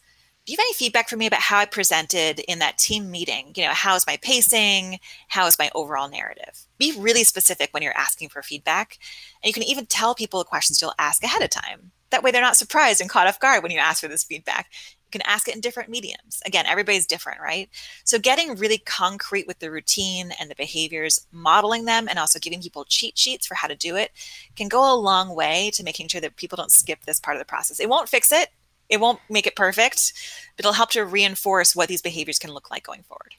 [0.49, 3.53] do you have any feedback for me about how I presented in that team meeting?
[3.55, 4.99] You know, how is my pacing?
[5.29, 6.67] How is my overall narrative?
[6.79, 8.97] Be really specific when you're asking for feedback.
[9.43, 11.93] And you can even tell people the questions you'll ask ahead of time.
[12.11, 14.69] That way they're not surprised and caught off guard when you ask for this feedback.
[15.07, 16.43] You can ask it in different mediums.
[16.45, 17.69] Again, everybody's different, right?
[18.05, 22.61] So getting really concrete with the routine and the behaviors, modeling them, and also giving
[22.61, 24.11] people cheat sheets for how to do it
[24.57, 27.41] can go a long way to making sure that people don't skip this part of
[27.41, 27.81] the process.
[27.81, 28.51] It won't fix it,
[28.89, 30.13] it won't make it perfect,
[30.57, 33.35] but it'll help to reinforce what these behaviors can look like going forward.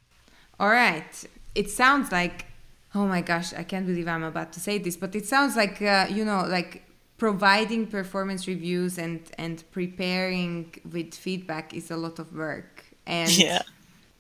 [0.60, 1.26] All right.
[1.56, 2.46] It sounds like,
[2.94, 5.82] oh my gosh, I can't believe I'm about to say this, but it sounds like,
[5.82, 6.84] uh, you know, like
[7.20, 12.86] providing performance reviews and, and preparing with feedback is a lot of work.
[13.06, 13.62] And yeah.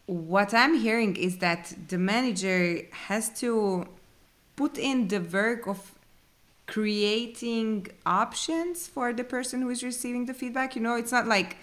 [0.06, 3.88] what I'm hearing is that the manager has to
[4.56, 5.80] put in the work of
[6.68, 10.76] creating options for the person who is receiving the feedback.
[10.76, 11.58] You know, it's not like,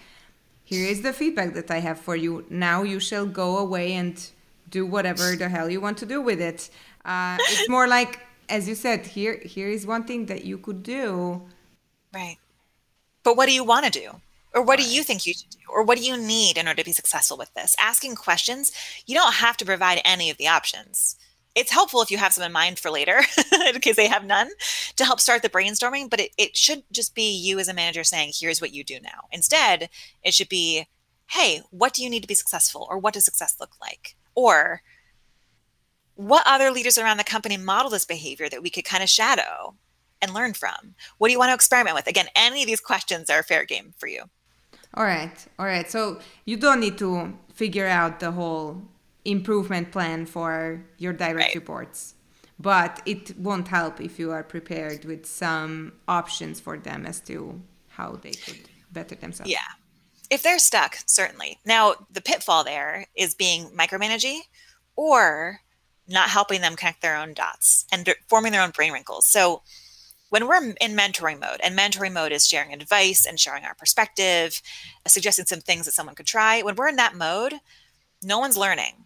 [0.65, 2.45] here is the feedback that I have for you.
[2.49, 4.19] Now you shall go away and
[4.69, 6.69] do whatever the hell you want to do with it.
[7.05, 10.83] Uh, it's more like, as you said, here here is one thing that you could
[10.83, 11.43] do.
[12.13, 12.37] Right.
[13.23, 14.21] But what do you want to do?
[14.53, 15.59] Or what do you think you should do?
[15.69, 17.75] Or what do you need in order to be successful with this?
[17.79, 18.71] Asking questions,
[19.05, 21.17] you don't have to provide any of the options
[21.57, 23.19] it's helpful if you have some in mind for later
[23.67, 24.49] in case they have none
[24.95, 28.03] to help start the brainstorming but it, it should just be you as a manager
[28.03, 29.89] saying here's what you do now instead
[30.23, 30.87] it should be
[31.31, 34.83] hey what do you need to be successful or what does success look like or
[36.17, 39.75] what other leaders around the company model this behavior that we could kind of shadow
[40.21, 40.95] and learn from?
[41.17, 42.07] What do you want to experiment with?
[42.07, 44.23] Again any of these questions are fair game for you.
[44.93, 48.81] All right all right so you don't need to figure out the whole
[49.25, 51.55] improvement plan for your direct right.
[51.55, 52.15] reports
[52.59, 57.61] but it won't help if you are prepared with some options for them as to
[57.89, 59.51] how they could better themselves.
[59.51, 59.59] Yeah.
[60.29, 61.59] If they're stuck certainly.
[61.65, 64.39] Now the pitfall there is being micromanaging
[64.95, 65.61] or
[66.07, 69.61] not helping them connect their own dots and forming their own brain wrinkles so
[70.29, 74.61] when we're in mentoring mode and mentoring mode is sharing advice and sharing our perspective
[75.05, 77.53] uh, suggesting some things that someone could try when we're in that mode
[78.23, 79.05] no one's learning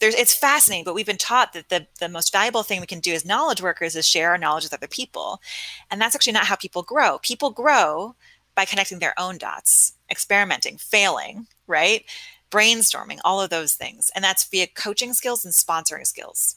[0.00, 3.00] there's it's fascinating, but we've been taught that the, the most valuable thing we can
[3.00, 5.40] do as knowledge workers is share our knowledge with other people.
[5.90, 7.18] And that's actually not how people grow.
[7.18, 8.14] People grow
[8.54, 12.04] by connecting their own dots, experimenting, failing, right?
[12.50, 14.10] Brainstorming, all of those things.
[14.14, 16.56] And that's via coaching skills and sponsoring skills.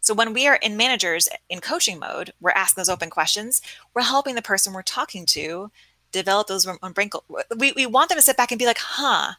[0.00, 3.60] So when we are in managers in coaching mode, we're asking those open questions.
[3.94, 5.70] We're helping the person we're talking to
[6.10, 7.24] develop those um, wrinkles.
[7.56, 9.34] We, we want them to sit back and be like, huh,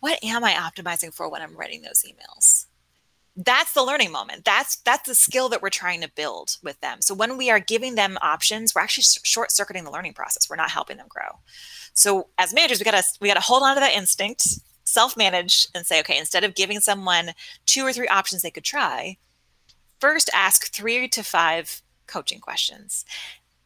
[0.00, 2.66] what am I optimizing for when I'm writing those emails?
[3.36, 4.46] That's the learning moment.
[4.46, 7.02] That's that's the skill that we're trying to build with them.
[7.02, 10.48] So when we are giving them options, we're actually short circuiting the learning process.
[10.48, 11.40] We're not helping them grow.
[11.92, 15.84] So as managers, we gotta we gotta hold on to that instinct, self manage, and
[15.84, 17.32] say, okay, instead of giving someone
[17.66, 19.18] two or three options they could try,
[20.00, 23.04] first ask three to five coaching questions,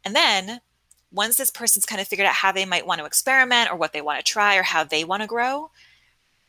[0.05, 0.61] and then
[1.13, 3.93] once this person's kind of figured out how they might want to experiment or what
[3.93, 5.71] they want to try or how they want to grow,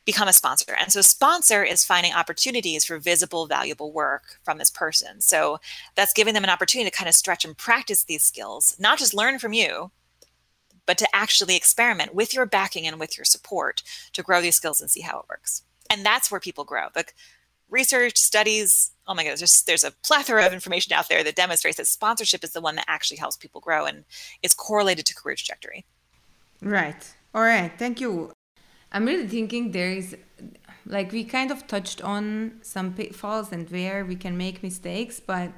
[0.06, 0.76] become a sponsor.
[0.80, 5.22] And so sponsor is finding opportunities for visible, valuable work from this person.
[5.22, 5.60] So
[5.96, 9.14] that's giving them an opportunity to kind of stretch and practice these skills, not just
[9.14, 9.92] learn from you,
[10.86, 14.82] but to actually experiment with your backing and with your support to grow these skills
[14.82, 15.64] and see how it works.
[15.90, 16.88] And that's where people grow.
[16.96, 17.14] Like
[17.70, 21.78] research, studies, oh my goodness, there's, there's a plethora of information out there that demonstrates
[21.78, 24.04] that sponsorship is the one that actually helps people grow and
[24.44, 25.86] is correlated to career trajectory.
[26.62, 27.14] Right.
[27.34, 27.72] All right.
[27.78, 28.34] Thank you.
[28.92, 30.16] I'm really thinking there is
[30.86, 35.52] like we kind of touched on some pitfalls and where we can make mistakes, but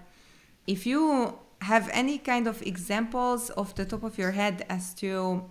[0.68, 5.44] if you have any kind of examples off the top of your head as to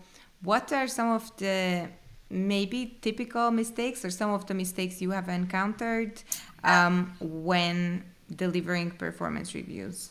[0.43, 1.89] what are some of the
[2.31, 6.23] maybe typical mistakes or some of the mistakes you have encountered
[6.65, 10.11] um, when delivering performance reviews?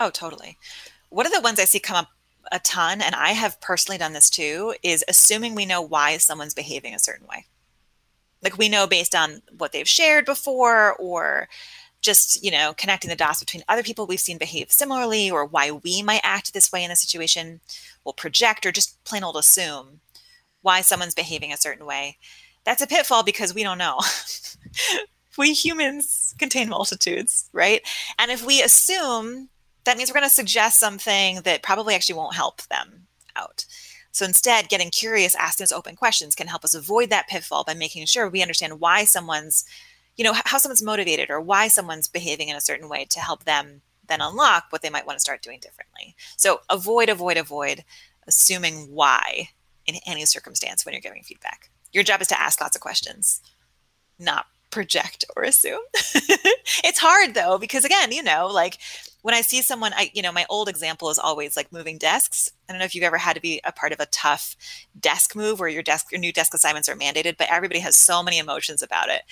[0.00, 0.56] Oh, totally.
[1.10, 2.08] One of the ones I see come up
[2.50, 6.54] a ton, and I have personally done this too, is assuming we know why someone's
[6.54, 7.46] behaving a certain way.
[8.42, 11.48] Like we know based on what they've shared before or
[12.00, 15.70] just, you know, connecting the dots between other people we've seen behave similarly or why
[15.70, 17.60] we might act this way in a situation.
[18.04, 20.00] We'll project or just plain old assume
[20.62, 22.18] why someone's behaving a certain way.
[22.64, 24.00] That's a pitfall because we don't know.
[25.38, 27.80] we humans contain multitudes, right?
[28.18, 29.48] And if we assume,
[29.84, 33.06] that means we're going to suggest something that probably actually won't help them
[33.36, 33.64] out.
[34.10, 37.74] So instead, getting curious, asking those open questions can help us avoid that pitfall by
[37.74, 39.64] making sure we understand why someone's,
[40.18, 43.44] you know, how someone's motivated or why someone's behaving in a certain way to help
[43.44, 46.16] them then unlock what they might want to start doing differently.
[46.36, 47.84] So avoid, avoid, avoid
[48.26, 49.50] assuming why
[49.86, 51.70] in any circumstance when you're giving feedback.
[51.92, 53.40] Your job is to ask lots of questions,
[54.18, 55.80] not project or assume.
[55.94, 58.78] it's hard though, because again, you know, like
[59.22, 62.50] when I see someone, I, you know, my old example is always like moving desks.
[62.68, 64.56] I don't know if you've ever had to be a part of a tough
[64.98, 68.22] desk move where your desk, your new desk assignments are mandated, but everybody has so
[68.22, 69.22] many emotions about it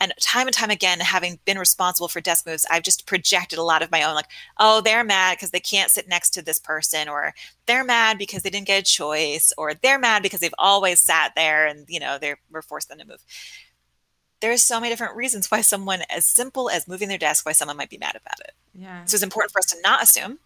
[0.00, 3.62] and time and time again having been responsible for desk moves i've just projected a
[3.62, 6.58] lot of my own like oh they're mad because they can't sit next to this
[6.58, 7.34] person or
[7.66, 11.32] they're mad because they didn't get a choice or they're mad because they've always sat
[11.36, 13.24] there and you know they were forced them to move.
[14.40, 17.76] There's so many different reasons why someone as simple as moving their desk why someone
[17.76, 18.52] might be mad about it.
[18.74, 19.04] Yeah.
[19.04, 20.38] So it's important for us to not assume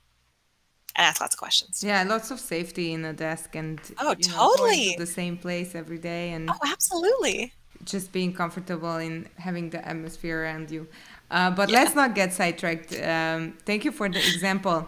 [0.95, 1.83] and ask lots of questions.
[1.85, 5.99] Yeah, lots of safety in a desk and oh, totally know, the same place every
[5.99, 7.53] day and oh, absolutely
[7.85, 10.87] just being comfortable in having the atmosphere around you.
[11.31, 11.79] Uh, but yeah.
[11.79, 12.93] let's not get sidetracked.
[13.01, 14.87] Um, thank you for the example.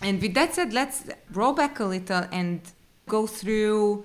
[0.00, 2.60] And with that said, let's roll back a little and
[3.06, 4.04] go through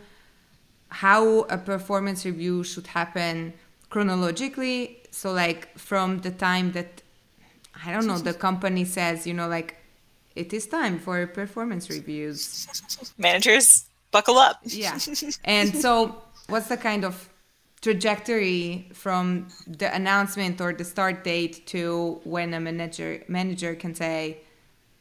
[0.89, 3.54] how a performance review should happen
[3.89, 5.02] chronologically.
[5.12, 7.02] So, like from the time that
[7.86, 9.78] I don't know, the company says, you know, like
[10.36, 12.67] it is time for performance reviews.
[13.17, 14.60] Managers, buckle up.
[14.63, 15.00] yeah.
[15.43, 17.30] And so, what's the kind of
[17.81, 24.39] trajectory from the announcement or the start date to when a manager manager can say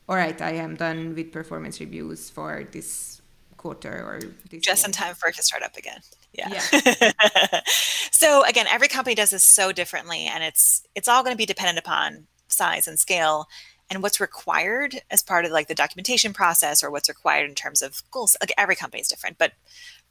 [0.09, 3.23] all right i am done with performance reviews for this
[3.57, 4.89] quarter or this just year.
[4.89, 6.01] in time for it to start up again
[6.35, 7.61] yeah, yeah.
[7.67, 11.47] so again every company does this so differently and it's it's all going to be
[11.47, 13.47] dependent upon size and scale
[13.89, 17.81] and what's required as part of like the documentation process or what's required in terms
[17.81, 19.53] of goals like every company is different but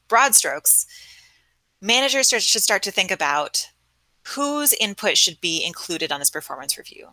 [0.07, 0.87] broad strokes
[1.85, 3.69] managers should start to think about
[4.29, 7.09] whose input should be included on this performance review.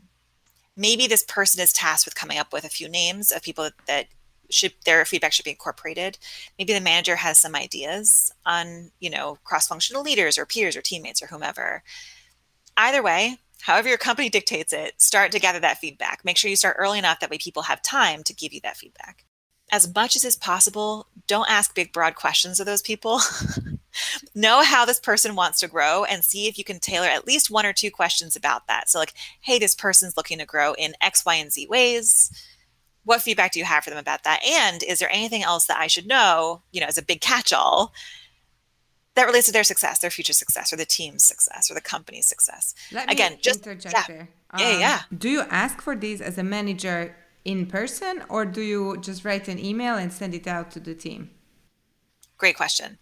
[0.74, 4.06] Maybe this person is tasked with coming up with a few names of people that
[4.50, 6.18] should their feedback should be incorporated.
[6.58, 11.22] Maybe the manager has some ideas on, you know, cross-functional leaders or peers or teammates
[11.22, 11.82] or whomever.
[12.76, 16.24] Either way, however your company dictates it, start to gather that feedback.
[16.24, 18.78] Make sure you start early enough that way people have time to give you that
[18.78, 19.26] feedback.
[19.70, 23.20] As much as is possible, don't ask big broad questions of those people.
[24.34, 27.50] know how this person wants to grow and see if you can tailor at least
[27.50, 28.88] one or two questions about that.
[28.88, 32.30] So, like, hey, this person's looking to grow in X, Y, and Z ways.
[33.04, 34.42] What feedback do you have for them about that?
[34.44, 37.52] And is there anything else that I should know, you know, as a big catch
[37.52, 37.92] all
[39.14, 42.26] that relates to their success, their future success, or the team's success, or the company's
[42.26, 42.74] success?
[42.92, 44.04] Let Again, just yeah.
[44.06, 44.28] there.
[44.50, 45.00] Um, yeah, yeah.
[45.16, 49.48] Do you ask for these as a manager in person, or do you just write
[49.48, 51.30] an email and send it out to the team?
[52.38, 52.98] Great question.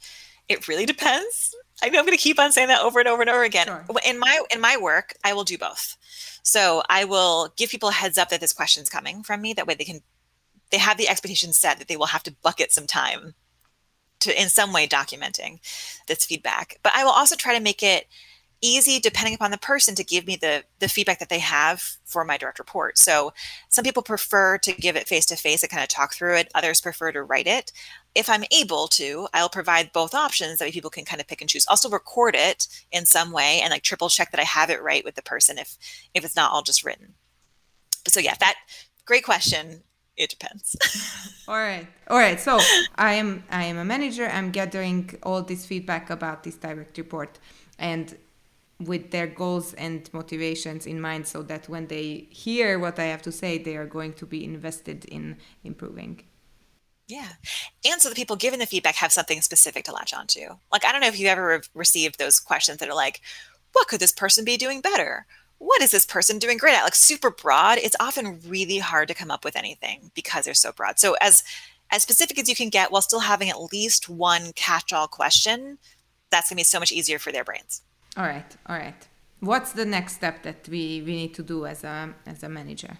[0.51, 1.55] It really depends.
[1.81, 3.69] I know I'm going to keep on saying that over and over and over again.
[3.69, 3.87] Sure.
[4.05, 5.97] In my in my work, I will do both.
[6.43, 9.53] So I will give people a heads up that this question's coming from me.
[9.53, 10.01] That way they can
[10.71, 13.35] they have the expectation set that they will have to bucket some time
[14.19, 15.61] to in some way documenting
[16.09, 16.79] this feedback.
[16.83, 18.09] But I will also try to make it
[18.63, 22.25] easy depending upon the person to give me the the feedback that they have for
[22.25, 23.33] my direct report so
[23.69, 26.51] some people prefer to give it face to face and kind of talk through it
[26.55, 27.73] others prefer to write it
[28.15, 31.41] if i'm able to i'll provide both options that way people can kind of pick
[31.41, 31.67] and choose.
[31.67, 35.05] Also record it in some way and like triple check that i have it right
[35.05, 35.77] with the person if
[36.15, 37.15] if it's not all just written.
[38.09, 38.57] So yeah that
[39.05, 39.83] great question.
[40.17, 40.77] It depends.
[41.49, 41.87] All right.
[42.09, 42.39] All right.
[42.39, 42.61] So
[42.97, 44.29] i am i am a manager.
[44.29, 47.39] I'm gathering all this feedback about this direct report
[47.79, 48.15] and
[48.81, 53.23] with their goals and motivations in mind so that when they hear what I have
[53.23, 56.23] to say, they are going to be invested in improving.
[57.11, 57.29] Yeah.
[57.85, 60.57] And so the people giving the feedback have something specific to latch onto.
[60.71, 63.21] Like, I don't know if you've ever re- received those questions that are like,
[63.73, 65.27] what could this person be doing better?
[65.59, 66.85] What is this person doing great at?
[66.85, 67.79] Like super broad.
[67.79, 70.99] It's often really hard to come up with anything because they're so broad.
[70.99, 71.43] So as
[71.93, 75.79] as specific as you can get while still having at least one catch-all question,
[76.31, 77.83] that's gonna be so much easier for their brains.
[78.17, 79.09] All right, all right.
[79.41, 82.99] What's the next step that we, we need to do as a as a manager?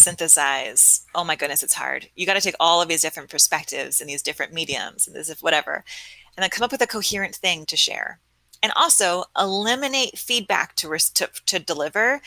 [0.00, 1.06] Synthesize.
[1.14, 2.08] Oh my goodness, it's hard.
[2.14, 5.28] You got to take all of these different perspectives and these different mediums and this
[5.28, 5.84] if whatever,
[6.36, 8.20] and then come up with a coherent thing to share.
[8.62, 12.20] And also eliminate feedback to, to, to deliver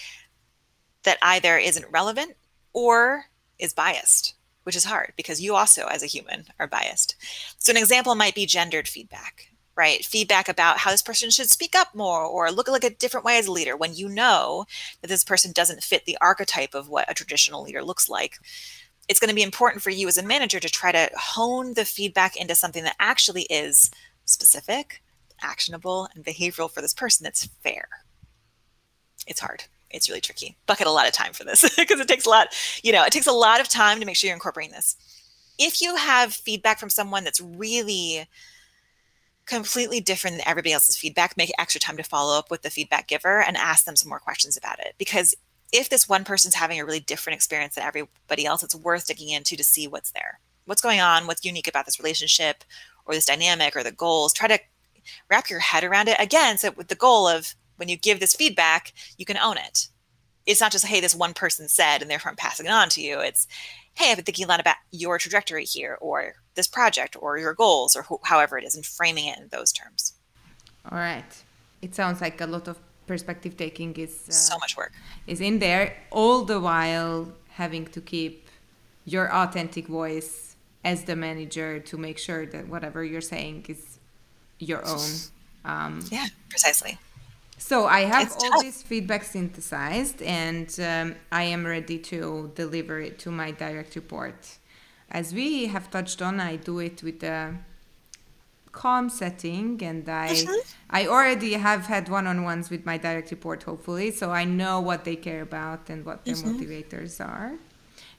[1.03, 2.35] that either isn't relevant
[2.73, 3.25] or
[3.59, 7.15] is biased, which is hard because you also, as a human, are biased.
[7.59, 10.05] So, an example might be gendered feedback right?
[10.05, 13.37] Feedback about how this person should speak up more or look like a different way
[13.37, 14.65] as a leader when you know
[15.01, 18.37] that this person doesn't fit the archetype of what a traditional leader looks like.
[19.09, 21.85] It's going to be important for you as a manager to try to hone the
[21.85, 23.91] feedback into something that actually is
[24.25, 25.01] specific,
[25.41, 27.87] actionable, and behavioral for this person that's fair.
[29.27, 29.65] It's hard.
[29.89, 30.55] It's really tricky.
[30.65, 33.11] Bucket a lot of time for this because it takes a lot, you know, it
[33.11, 34.95] takes a lot of time to make sure you're incorporating this.
[35.59, 38.27] If you have feedback from someone that's really
[39.45, 43.07] completely different than everybody else's feedback, make extra time to follow up with the feedback
[43.07, 44.95] giver and ask them some more questions about it.
[44.97, 45.35] Because
[45.71, 49.29] if this one person's having a really different experience than everybody else, it's worth digging
[49.29, 50.39] into to see what's there.
[50.65, 51.27] What's going on?
[51.27, 52.63] What's unique about this relationship
[53.05, 54.33] or this dynamic or the goals?
[54.33, 54.59] Try to
[55.29, 56.57] wrap your head around it again.
[56.57, 59.89] So, with the goal of when you give this feedback, you can own it.
[60.45, 63.01] It's not just, hey, this one person said, and therefore I'm passing it on to
[63.01, 63.19] you.
[63.19, 63.47] It's,
[63.93, 67.53] hey, I've been thinking a lot about your trajectory here, or this project, or your
[67.53, 70.13] goals, or wh- however it is, and framing it in those terms.
[70.91, 71.43] All right.
[71.81, 72.77] It sounds like a lot of
[73.07, 74.93] perspective taking is uh, so much work
[75.27, 78.47] is in there, all the while having to keep
[79.05, 83.99] your authentic voice as the manager to make sure that whatever you're saying is
[84.59, 85.09] your own.
[85.65, 86.97] Um, yeah, precisely.
[87.69, 88.61] So I have it's all tough.
[88.61, 94.39] this feedback synthesized, and um, I am ready to deliver it to my direct report.
[95.09, 97.55] As we have touched on, I do it with a
[98.73, 100.59] calm setting, and I mm-hmm.
[100.89, 105.15] I already have had one-on-ones with my direct report, hopefully, so I know what they
[105.15, 106.59] care about and what their mm-hmm.
[106.59, 107.53] motivators are,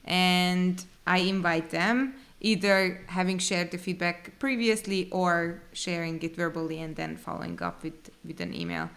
[0.07, 6.97] and I invite them either having shared the feedback previously or sharing it verbally and
[6.97, 8.89] then following up with with an email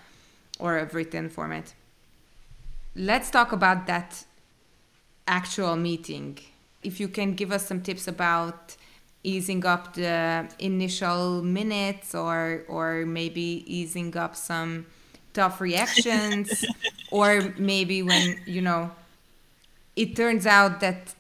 [0.60, 1.74] or a written format.
[2.96, 4.26] Let's talk about that
[5.28, 6.40] actual meeting.
[6.84, 8.76] If you can give us some tips about
[9.24, 14.86] easing up the initial minutes or or maybe easing up some
[15.34, 16.66] tough reactions
[17.12, 18.90] or maybe when you know
[19.96, 21.14] it turns out that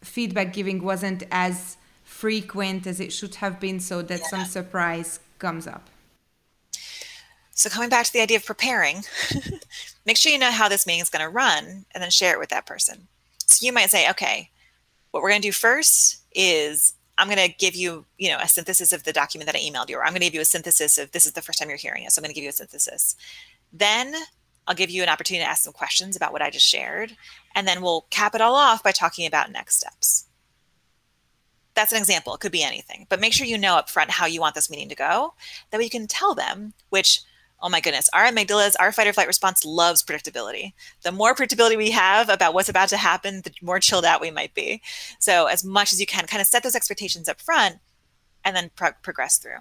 [0.00, 4.28] feedback giving wasn't as frequent as it should have been so that yeah.
[4.28, 5.90] some surprise comes up
[7.54, 9.04] so coming back to the idea of preparing,
[10.06, 12.38] make sure you know how this meeting is going to run and then share it
[12.38, 13.06] with that person.
[13.38, 14.50] So you might say, okay,
[15.12, 18.48] what we're going to do first is I'm going to give you, you know, a
[18.48, 20.44] synthesis of the document that I emailed you, or I'm going to give you a
[20.44, 22.10] synthesis of this is the first time you're hearing it.
[22.10, 23.14] So I'm going to give you a synthesis.
[23.72, 24.14] Then
[24.66, 27.16] I'll give you an opportunity to ask some questions about what I just shared.
[27.54, 30.26] And then we'll cap it all off by talking about next steps.
[31.74, 32.34] That's an example.
[32.34, 34.70] It could be anything, but make sure you know up front how you want this
[34.70, 35.34] meeting to go.
[35.70, 37.22] That way you can tell them, which
[37.64, 40.74] oh my goodness, our amygdalas, our fight or flight response loves predictability.
[41.02, 44.30] The more predictability we have about what's about to happen, the more chilled out we
[44.30, 44.82] might be.
[45.18, 47.76] So, as much as you can, kind of set those expectations up front
[48.44, 49.56] and then pro- progress through.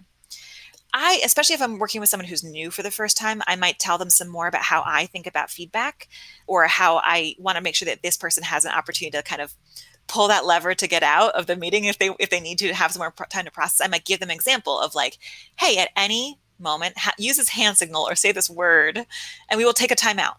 [0.94, 3.80] I, especially if I'm working with someone who's new for the first time, I might
[3.80, 6.08] tell them some more about how I think about feedback
[6.46, 9.42] or how I want to make sure that this person has an opportunity to kind
[9.42, 9.56] of
[10.08, 12.68] pull that lever to get out of the meeting if they if they need to,
[12.68, 13.84] to have some more time to process.
[13.84, 15.18] I might give them an example of like,
[15.58, 19.06] hey, at any moment, ha- use this hand signal or say this word,
[19.50, 20.36] and we will take a timeout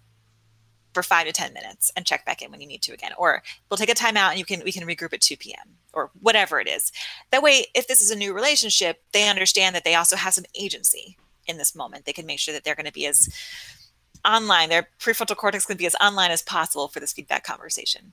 [0.92, 3.12] for five to 10 minutes and check back in when you need to again.
[3.18, 5.76] Or we'll take a timeout and you can we can regroup at 2 p.m.
[5.92, 6.92] or whatever it is.
[7.30, 10.44] That way, if this is a new relationship, they understand that they also have some
[10.54, 12.04] agency in this moment.
[12.04, 13.28] They can make sure that they're going to be as
[14.24, 18.12] online, their prefrontal cortex can be as online as possible for this feedback conversation.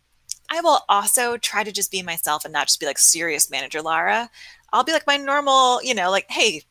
[0.50, 3.82] I will also try to just be myself and not just be like serious manager
[3.82, 4.30] Lara.
[4.74, 6.64] I'll be like my normal, you know, like, hey,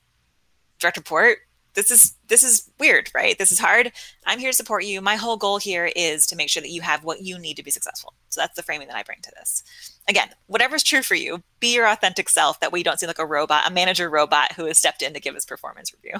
[0.80, 1.38] direct report
[1.74, 3.38] this is this is weird right?
[3.38, 3.92] This is hard.
[4.26, 5.00] I'm here to support you.
[5.00, 7.62] My whole goal here is to make sure that you have what you need to
[7.62, 8.14] be successful.
[8.28, 9.62] So that's the framing that i bring to this.
[10.08, 13.18] Again whatever's true for you be your authentic self that way you don't seem like
[13.18, 16.18] a robot a manager robot who has stepped in to give his performance review.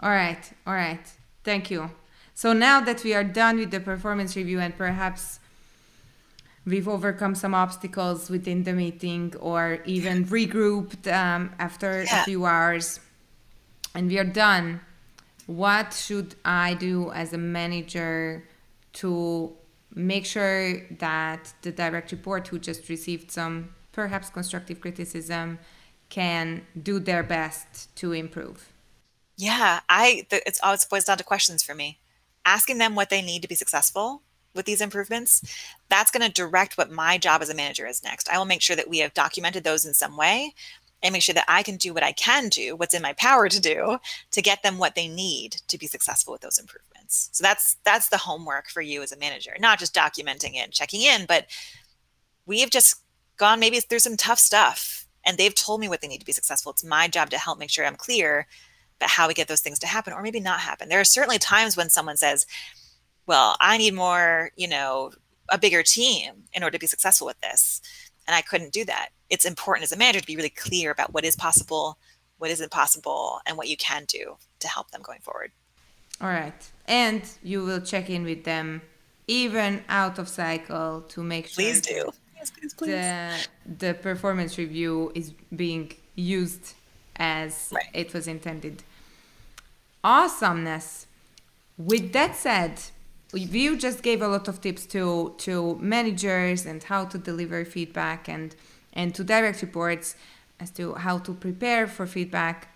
[0.00, 1.04] All right all right.
[1.44, 1.90] Thank you.
[2.34, 5.38] So now that we are done with the performance review and perhaps
[6.64, 12.22] we've overcome some obstacles within the meeting or even regrouped um, after yeah.
[12.22, 13.00] a few hours
[13.94, 14.80] and we are done,
[15.46, 18.44] what should I do as a manager
[18.94, 19.52] to
[19.94, 25.58] make sure that the direct report who just received some perhaps constructive criticism
[26.08, 28.70] can do their best to improve?
[29.36, 31.98] Yeah, I it's always boils down to questions for me.
[32.44, 34.22] Asking them what they need to be successful
[34.54, 35.42] with these improvements,
[35.88, 38.28] that's going to direct what my job as a manager is next.
[38.28, 40.54] I will make sure that we have documented those in some way
[41.02, 43.48] and make sure that I can do what I can do, what's in my power
[43.48, 43.98] to do
[44.30, 47.28] to get them what they need to be successful with those improvements.
[47.32, 50.72] So that's that's the homework for you as a manager, not just documenting it and
[50.72, 51.46] checking in, but
[52.46, 52.96] we have just
[53.36, 56.32] gone maybe through some tough stuff and they've told me what they need to be
[56.32, 56.72] successful.
[56.72, 58.46] It's my job to help make sure I'm clear
[58.98, 60.88] about how we get those things to happen or maybe not happen.
[60.88, 62.46] There are certainly times when someone says,
[63.26, 65.12] well, I need more, you know,
[65.48, 67.80] a bigger team in order to be successful with this.
[68.26, 69.08] And I couldn't do that.
[69.30, 71.98] It's important as a manager to be really clear about what is possible,
[72.38, 75.52] what isn't possible, and what you can do to help them going forward.
[76.20, 76.70] All right.
[76.86, 78.82] And you will check in with them
[79.26, 82.10] even out of cycle to make sure please do.
[82.36, 82.90] Yes, please, please.
[82.90, 83.46] The,
[83.86, 86.74] the performance review is being used
[87.16, 87.86] as right.
[87.92, 88.82] it was intended.
[90.02, 91.06] Awesomeness.
[91.78, 92.80] With that said,
[93.32, 98.28] you just gave a lot of tips to to managers and how to deliver feedback
[98.28, 98.54] and
[98.92, 100.16] and to direct reports
[100.60, 102.68] as to how to prepare for feedback.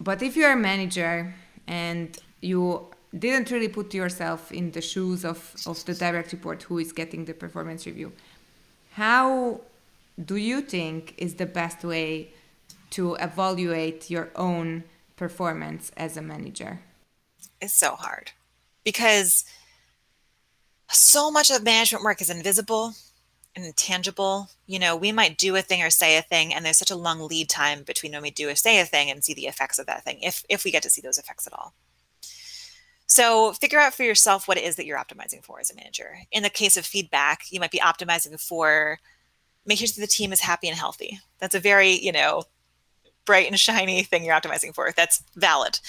[0.00, 1.34] But if you're a manager
[1.66, 2.86] and you
[3.18, 7.24] didn't really put yourself in the shoes of, of the direct report who is getting
[7.24, 8.12] the performance review,
[8.92, 9.60] how
[10.22, 12.30] do you think is the best way
[12.90, 14.84] to evaluate your own
[15.16, 16.80] performance as a manager?
[17.60, 18.32] It's so hard
[18.84, 19.44] because
[20.90, 22.94] so much of management work is invisible
[23.54, 24.48] and intangible.
[24.66, 26.96] You know, we might do a thing or say a thing, and there's such a
[26.96, 29.78] long lead time between when we do or say a thing and see the effects
[29.78, 31.74] of that thing, if if we get to see those effects at all.
[33.06, 36.18] So figure out for yourself what it is that you're optimizing for as a manager.
[36.30, 38.98] In the case of feedback, you might be optimizing for
[39.64, 41.18] making sure the team is happy and healthy.
[41.38, 42.42] That's a very, you know,
[43.24, 44.92] bright and shiny thing you're optimizing for.
[44.94, 45.80] That's valid.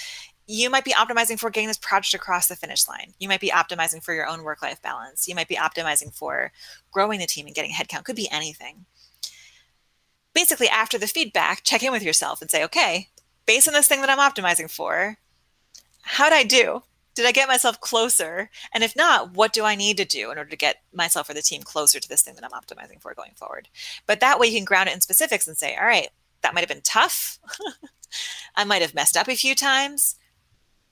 [0.50, 3.14] You might be optimizing for getting this project across the finish line.
[3.18, 5.28] You might be optimizing for your own work life balance.
[5.28, 6.50] You might be optimizing for
[6.90, 8.04] growing the team and getting headcount.
[8.04, 8.86] Could be anything.
[10.34, 13.08] Basically, after the feedback, check in with yourself and say, okay,
[13.46, 15.18] based on this thing that I'm optimizing for,
[16.02, 16.82] how'd I do?
[17.14, 18.50] did I get myself closer?
[18.72, 21.34] And if not, what do I need to do in order to get myself or
[21.34, 23.68] the team closer to this thing that I'm optimizing for going forward?
[24.06, 26.08] But that way you can ground it in specifics and say, all right,
[26.42, 27.38] that might have been tough.
[28.56, 30.16] I might have messed up a few times.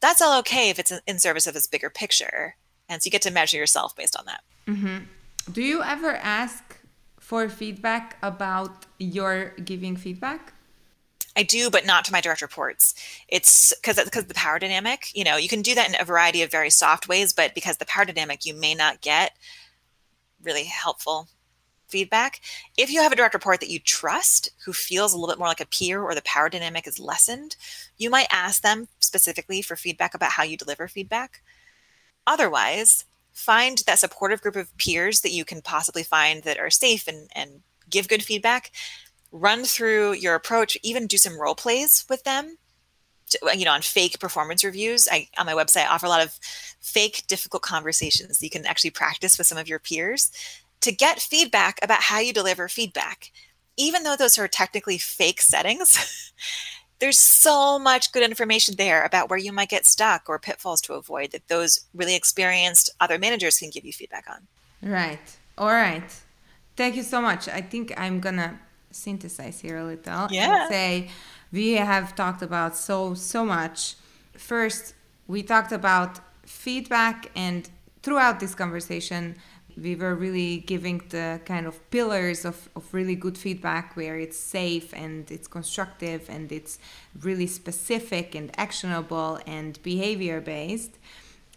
[0.01, 2.57] That's all okay if it's in service of this bigger picture.
[2.89, 4.43] And so you get to measure yourself based on that.
[4.67, 5.53] Mm-hmm.
[5.53, 6.79] Do you ever ask
[7.19, 10.53] for feedback about your giving feedback?
[11.37, 12.95] I do, but not to my direct reports.
[13.29, 15.11] It's because because the power dynamic.
[15.15, 17.77] You know, you can do that in a variety of very soft ways, but because
[17.77, 19.37] the power dynamic, you may not get
[20.43, 21.29] really helpful
[21.87, 22.41] feedback.
[22.77, 25.49] If you have a direct report that you trust, who feels a little bit more
[25.49, 27.57] like a peer, or the power dynamic is lessened,
[27.97, 31.43] you might ask them specifically for feedback about how you deliver feedback.
[32.27, 37.09] Otherwise, find that supportive group of peers that you can possibly find that are safe
[37.09, 38.71] and, and give good feedback
[39.33, 42.57] run through your approach, even do some role plays with them.
[43.47, 46.25] Uh, you know, on fake performance reviews, I on my website I offer a lot
[46.25, 46.39] of
[46.81, 50.31] fake difficult conversations you can actually practice with some of your peers
[50.81, 53.31] to get feedback about how you deliver feedback.
[53.77, 56.33] Even though those are technically fake settings,
[56.99, 60.95] there's so much good information there about where you might get stuck or pitfalls to
[60.95, 64.47] avoid that those really experienced other managers can give you feedback on.
[64.83, 65.39] Right.
[65.57, 66.11] All right.
[66.77, 67.49] Thank you so much.
[67.49, 70.63] I think I'm gonna synthesize here a little yeah.
[70.63, 71.11] and say
[71.53, 73.95] we have talked about so so much.
[74.35, 74.95] First,
[75.27, 77.69] we talked about feedback and
[78.03, 79.37] throughout this conversation
[79.83, 84.37] we were really giving the kind of pillars of, of really good feedback where it's
[84.37, 86.79] safe and it's constructive and it's
[87.21, 90.93] really specific and actionable and behavior based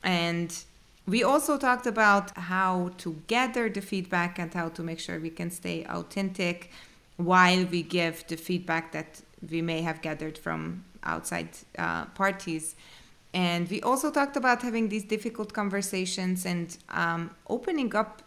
[0.03, 0.63] and
[1.07, 5.29] we also talked about how to gather the feedback and how to make sure we
[5.29, 6.71] can stay authentic
[7.17, 12.75] while we give the feedback that we may have gathered from outside uh, parties.
[13.33, 18.21] And we also talked about having these difficult conversations and um, opening up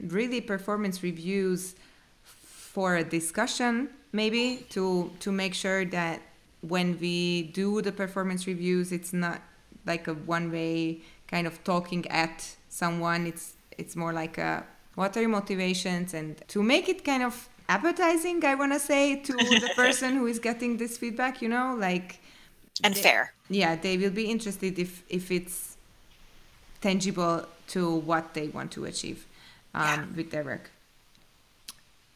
[0.00, 1.74] really performance reviews
[2.22, 6.22] for a discussion, maybe to to make sure that
[6.60, 9.40] when we do the performance reviews, it's not
[9.84, 13.26] like a one-way kind of talking at someone.
[13.26, 17.48] It's it's more like a what are your motivations and to make it kind of
[17.68, 21.76] appetizing i want to say to the person who is getting this feedback you know
[21.78, 22.20] like
[22.82, 23.32] and they, fair.
[23.48, 25.76] Yeah they will be interested if if it's
[26.80, 29.26] tangible to what they want to achieve
[29.74, 30.04] um, yeah.
[30.16, 30.70] with their work.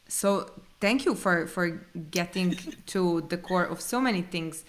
[0.07, 0.49] So
[0.79, 1.81] thank you for for
[2.11, 2.55] getting
[2.87, 4.63] to the core of so many things.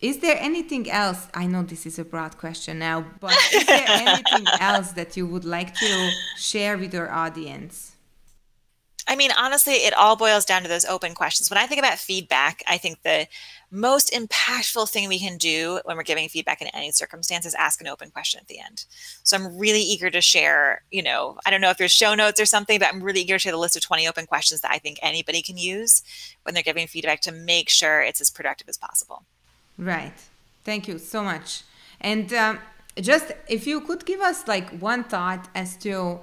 [0.00, 1.28] Is there anything else?
[1.32, 5.26] I know this is a broad question now but is there anything else that you
[5.26, 7.91] would like to share with your audience
[9.12, 11.50] I mean, honestly, it all boils down to those open questions.
[11.50, 13.26] When I think about feedback, I think the
[13.70, 17.78] most impactful thing we can do when we're giving feedback in any circumstance is ask
[17.82, 18.86] an open question at the end.
[19.22, 22.40] So I'm really eager to share, you know, I don't know if there's show notes
[22.40, 24.70] or something, but I'm really eager to share the list of 20 open questions that
[24.70, 26.02] I think anybody can use
[26.44, 29.24] when they're giving feedback to make sure it's as productive as possible.
[29.76, 30.14] Right.
[30.64, 31.64] Thank you so much.
[32.00, 32.60] And um,
[32.98, 36.20] just if you could give us like one thought as to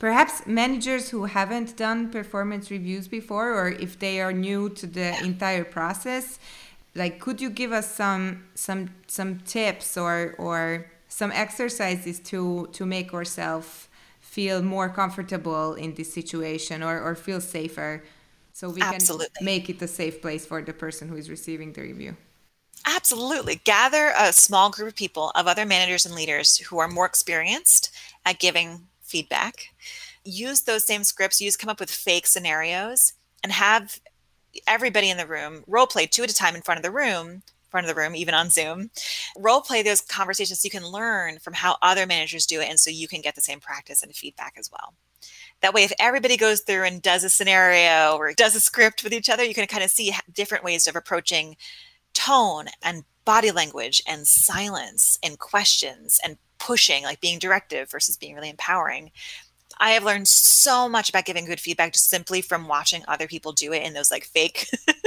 [0.00, 5.16] perhaps managers who haven't done performance reviews before or if they are new to the
[5.22, 6.40] entire process
[6.96, 12.84] like could you give us some some some tips or or some exercises to to
[12.84, 13.86] make ourselves
[14.20, 18.02] feel more comfortable in this situation or or feel safer
[18.52, 19.28] so we Absolutely.
[19.36, 22.16] can make it a safe place for the person who is receiving the review
[22.86, 23.60] Absolutely.
[23.64, 27.90] Gather a small group of people, of other managers and leaders who are more experienced
[28.24, 29.66] at giving feedback.
[30.24, 34.00] Use those same scripts, use come up with fake scenarios and have
[34.66, 37.42] everybody in the room role play two at a time in front of the room
[37.70, 38.90] front of the room, even on Zoom.
[39.38, 42.68] Role play those conversations so you can learn from how other managers do it.
[42.68, 44.94] And so you can get the same practice and feedback as well.
[45.60, 49.12] That way, if everybody goes through and does a scenario or does a script with
[49.12, 51.56] each other, you can kind of see different ways of approaching
[52.14, 58.34] tone and body language and silence and questions and pushing, like being directive versus being
[58.34, 59.10] really empowering.
[59.78, 63.50] I have learned so much about giving good feedback just simply from watching other people
[63.50, 64.66] do it in those like fake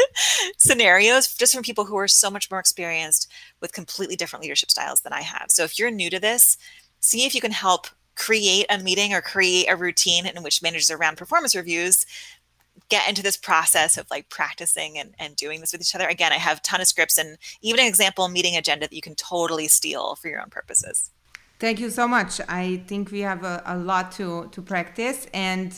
[0.57, 3.31] scenarios, just from people who are so much more experienced
[3.61, 5.45] with completely different leadership styles than I have.
[5.49, 6.57] So if you're new to this,
[6.99, 10.91] see if you can help create a meeting or create a routine in which managers
[10.91, 12.05] around performance reviews
[12.89, 16.07] get into this process of like practicing and, and doing this with each other.
[16.07, 19.01] Again, I have a ton of scripts and even an example meeting agenda that you
[19.01, 21.11] can totally steal for your own purposes.
[21.63, 22.41] Thank you so much.
[22.49, 25.27] I think we have a, a lot to, to practice.
[25.33, 25.71] And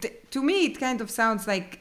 [0.00, 1.80] th- to me, it kind of sounds like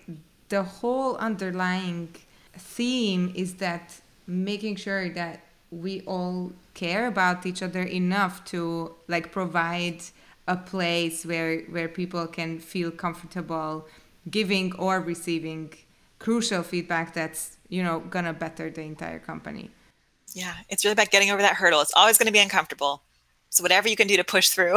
[0.49, 2.15] the whole underlying
[2.57, 9.31] theme is that making sure that we all care about each other enough to like
[9.31, 10.01] provide
[10.47, 13.87] a place where where people can feel comfortable
[14.27, 15.71] giving or receiving
[16.17, 19.69] crucial feedback that's you know gonna better the entire company
[20.33, 23.01] yeah it's really about getting over that hurdle it's always going to be uncomfortable
[23.55, 24.75] so whatever you can do to push through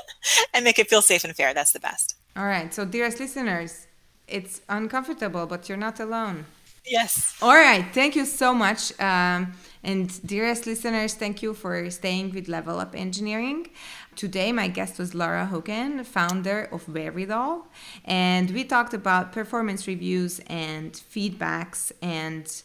[0.54, 2.16] and make it feel safe and fair that's the best.
[2.36, 2.72] All right.
[2.72, 3.86] So dearest listeners
[4.26, 6.46] it's uncomfortable but you're not alone.
[6.86, 7.34] Yes.
[7.40, 7.86] All right.
[7.94, 8.98] Thank you so much.
[9.00, 13.68] Um, and dearest listeners thank you for staying with level up engineering.
[14.16, 17.66] Today, my guest was Lara Hogan, founder of Wherewithall,
[18.04, 22.62] and we talked about performance reviews and feedbacks and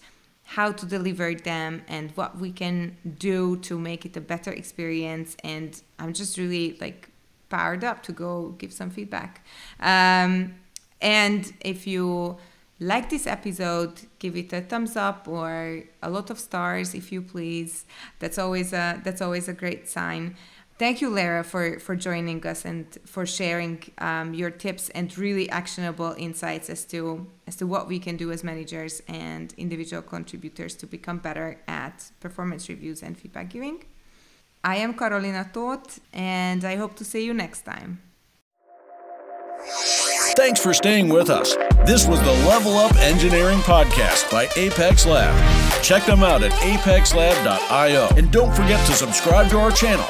[0.56, 5.38] how to deliver them and what we can do to make it a better experience.
[5.43, 7.10] And I'm just really like
[7.50, 9.45] powered up to go give some feedback.
[9.80, 10.56] Um,
[11.02, 12.38] and if you
[12.80, 17.22] like this episode, give it a thumbs up or a lot of stars if you
[17.22, 17.86] please.
[18.18, 20.36] That's always a that's always a great sign.
[20.80, 25.49] Thank you, Lara, for, for joining us and for sharing um, your tips and really
[25.49, 30.75] actionable insights as to as to what we can do as managers and individual contributors
[30.75, 33.84] to become better at performance reviews and feedback giving.
[34.63, 38.01] I am Carolina Toth, and I hope to see you next time.
[40.38, 41.57] Thanks for staying with us.
[41.86, 45.36] This was the Level Up Engineering Podcast by Apex Lab.
[45.84, 48.07] Check them out at apexlab.io.
[48.15, 50.07] And don't forget to subscribe to our channel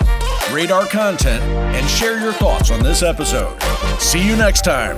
[0.53, 3.59] rate our content, and share your thoughts on this episode.
[3.99, 4.97] See you next time.